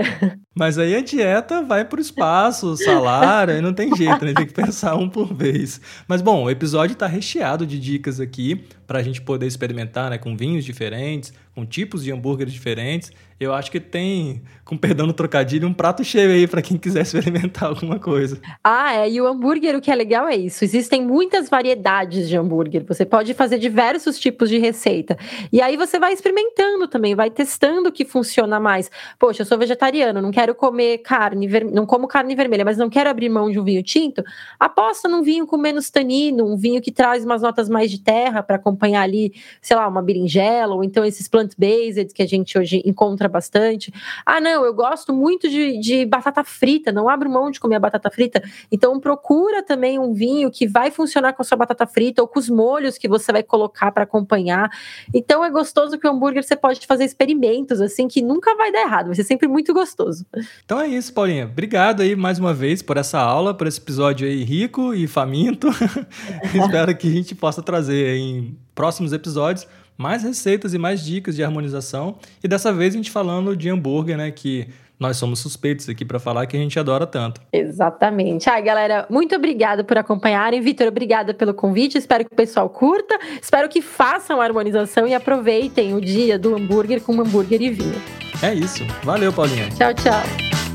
Mas 0.60 0.78
aí 0.78 0.94
a 0.94 1.02
dieta 1.02 1.64
vai 1.64 1.86
para 1.86 2.00
o 2.00 2.02
espaço, 2.02 2.72
o 2.72 2.76
salário, 2.76 3.54
aí 3.54 3.62
não 3.62 3.72
tem 3.72 3.96
jeito, 3.96 4.26
né? 4.26 4.34
Tem 4.34 4.46
que 4.46 4.54
pensar 4.54 4.94
um 4.98 5.08
por 5.08 5.34
vez. 5.34 5.80
Mas 6.06 6.22
bom, 6.22 6.44
o 6.44 6.50
episódio 6.50 6.96
está 6.96 7.08
recheado 7.08 7.66
de 7.66 7.80
dicas 7.80 8.20
aqui 8.20 8.66
para 8.86 9.00
a 9.00 9.02
gente 9.02 9.22
poder 9.22 9.48
experimentar, 9.48 10.10
né? 10.10 10.18
Com 10.18 10.36
vinhos 10.36 10.66
diferentes, 10.66 11.32
com 11.56 11.66
tipos 11.66 12.04
de 12.04 12.12
hambúrgueres 12.12 12.52
diferentes. 12.52 13.12
Eu 13.40 13.54
acho 13.54 13.72
que 13.72 13.80
tem, 13.80 14.42
com 14.66 14.76
perdão 14.76 15.08
no 15.08 15.14
trocadilho, 15.14 15.68
um 15.68 15.74
prato 15.74 16.04
cheio 16.04 16.32
aí 16.32 16.46
para 16.46 16.62
quem 16.62 16.78
quiser 16.78 17.04
experimentar 17.04 17.70
alguma 17.70 18.00
coisa. 18.00 18.40
Ah, 18.64 18.96
é. 18.96 19.10
E 19.10 19.22
o 19.22 19.28
hambúrguer, 19.28 19.76
o 19.78 19.82
que 19.82 19.90
é 19.90 19.96
legal 19.96 20.28
é 20.28 20.36
isso. 20.36 20.64
Existem 20.64 21.06
muitas 21.06 21.50
variedades 21.50 22.28
de 22.28 22.36
hambúrguer. 22.36 22.84
Você 22.86 23.06
pode 23.06 23.34
fazer 23.34 23.58
diversos 23.58 24.20
tipos 24.20 24.50
de 24.50 24.58
receita. 24.58 25.18
E 25.54 25.62
aí 25.62 25.78
você 25.78 26.00
vai 26.00 26.12
experimentando 26.12 26.88
também, 26.88 27.16
vai 27.16 27.30
testando 27.30 27.90
o 27.90 27.92
que 27.92 28.04
funciona 28.04 28.60
mais. 28.60 28.90
Poxa, 29.18 29.44
eu 29.44 29.46
sou 29.46 29.58
vegetariano, 29.58 30.22
não 30.22 30.32
quero 30.32 30.49
comer 30.56 31.00
carne, 31.00 31.48
ver... 31.48 31.66
não 31.66 31.86
como 31.86 32.08
carne 32.08 32.36
vermelha, 32.36 32.66
mas 32.66 32.78
não 32.78 32.90
quero 32.90 33.10
abrir 33.10 33.30
mão 33.30 33.52
de 33.52 33.60
um 33.60 33.64
vinho 33.64 33.84
tinto. 33.84 34.24
Aposta 34.60 35.08
num 35.08 35.22
vinho 35.22 35.46
com 35.46 35.58
menos 35.58 35.90
tanino, 35.90 36.46
um 36.46 36.58
vinho 36.58 36.82
que 36.82 36.92
traz 36.92 37.26
umas 37.26 37.42
notas 37.42 37.70
mais 37.70 37.90
de 37.92 38.00
terra 38.00 38.44
para 38.44 38.56
acompanhar 38.56 39.02
ali, 39.02 39.34
sei 39.62 39.76
lá, 39.76 39.88
uma 39.88 40.02
berinjela, 40.02 40.76
ou 40.76 40.84
então 40.84 41.06
esses 41.06 41.28
plant-based 41.28 42.14
que 42.14 42.22
a 42.22 42.28
gente 42.28 42.58
hoje 42.58 42.82
encontra 42.86 43.28
bastante. 43.28 43.94
Ah, 44.26 44.40
não, 44.40 44.66
eu 44.66 44.74
gosto 44.74 45.14
muito 45.14 45.50
de, 45.50 45.80
de 45.80 46.06
batata 46.06 46.44
frita, 46.44 46.92
não 46.92 47.10
abro 47.10 47.30
mão 47.30 47.52
de 47.52 47.60
comer 47.60 47.76
a 47.76 47.80
batata 47.80 48.10
frita. 48.10 48.42
Então 48.72 49.00
procura 49.00 49.64
também 49.64 50.00
um 50.00 50.14
vinho 50.14 50.52
que 50.52 50.68
vai 50.68 50.92
funcionar 50.92 51.34
com 51.34 51.42
a 51.42 51.46
sua 51.46 51.58
batata 51.58 51.86
frita 51.88 52.22
ou 52.22 52.28
com 52.28 52.40
os 52.40 52.50
molhos 52.50 52.98
que 52.98 53.08
você 53.08 53.32
vai 53.32 53.44
colocar 53.44 53.92
para 53.92 54.04
acompanhar. 54.04 54.70
Então 55.14 55.44
é 55.44 55.50
gostoso 55.50 55.98
que 55.98 56.08
o 56.08 56.12
hambúrguer 56.12 56.44
você 56.44 56.56
pode 56.56 56.86
fazer 56.86 57.06
experimentos 57.06 57.82
assim 57.82 58.08
que 58.08 58.22
nunca 58.22 58.56
vai 58.56 58.72
dar 58.72 58.82
errado, 58.82 59.08
vai 59.08 59.16
ser 59.16 59.24
sempre 59.24 59.48
muito 59.48 59.74
gostoso. 59.74 60.26
Então 60.64 60.80
é 60.80 60.88
isso, 60.88 61.12
Paulinha. 61.12 61.46
Obrigado 61.46 62.02
aí 62.02 62.16
mais 62.16 62.38
uma 62.38 62.54
vez 62.54 62.82
por 62.82 62.98
essa 62.98 63.20
aula, 63.20 63.54
por 63.54 63.66
esse 63.66 63.80
episódio 63.80 64.28
aí 64.28 64.44
rico 64.44 64.94
e 64.94 65.08
faminto. 65.08 65.68
Espero 66.54 66.96
que 66.96 67.08
a 67.08 67.12
gente 67.12 67.34
possa 67.34 67.62
trazer 67.62 68.18
em 68.18 68.56
próximos 68.76 69.12
episódios 69.12 69.68
mais 69.98 70.24
receitas 70.24 70.74
e 70.74 70.78
mais 70.78 71.04
dicas 71.04 71.36
de 71.36 71.44
harmonização. 71.44 72.18
E 72.44 72.48
dessa 72.48 72.72
vez 72.72 72.94
a 72.94 72.98
gente 72.98 73.12
falando 73.12 73.56
de 73.56 73.70
hambúrguer, 73.70 74.18
né? 74.18 74.32
Que 74.32 74.70
nós 75.00 75.18
somos 75.18 75.40
suspeitos 75.40 75.88
aqui 75.88 76.04
para 76.04 76.20
falar 76.20 76.46
que 76.46 76.58
a 76.58 76.60
gente 76.60 76.78
adora 76.78 77.08
tanto. 77.08 77.42
Exatamente. 77.54 78.50
Ai, 78.50 78.62
galera, 78.62 79.06
muito 79.10 79.36
obrigada 79.36 79.84
por 79.84 79.98
acompanharem. 79.98 80.60
Vitor, 80.60 80.88
obrigada 80.88 81.34
pelo 81.34 81.54
convite. 81.54 81.98
Espero 81.98 82.26
que 82.26 82.34
o 82.34 82.36
pessoal 82.36 82.70
curta. 82.70 83.18
Espero 83.42 83.70
que 83.70 83.82
façam 83.82 84.42
a 84.42 84.44
harmonização 84.44 85.08
e 85.08 85.14
aproveitem 85.14 85.94
o 85.94 86.02
dia 86.02 86.38
do 86.38 86.56
hambúrguer 86.56 87.02
com 87.02 87.14
hambúrguer 87.20 87.62
e 87.62 87.70
vinho. 87.70 88.02
É 88.42 88.54
isso. 88.54 88.86
Valeu, 89.04 89.32
Paulinha. 89.32 89.70
Tchau, 89.70 89.94
tchau. 89.94 90.69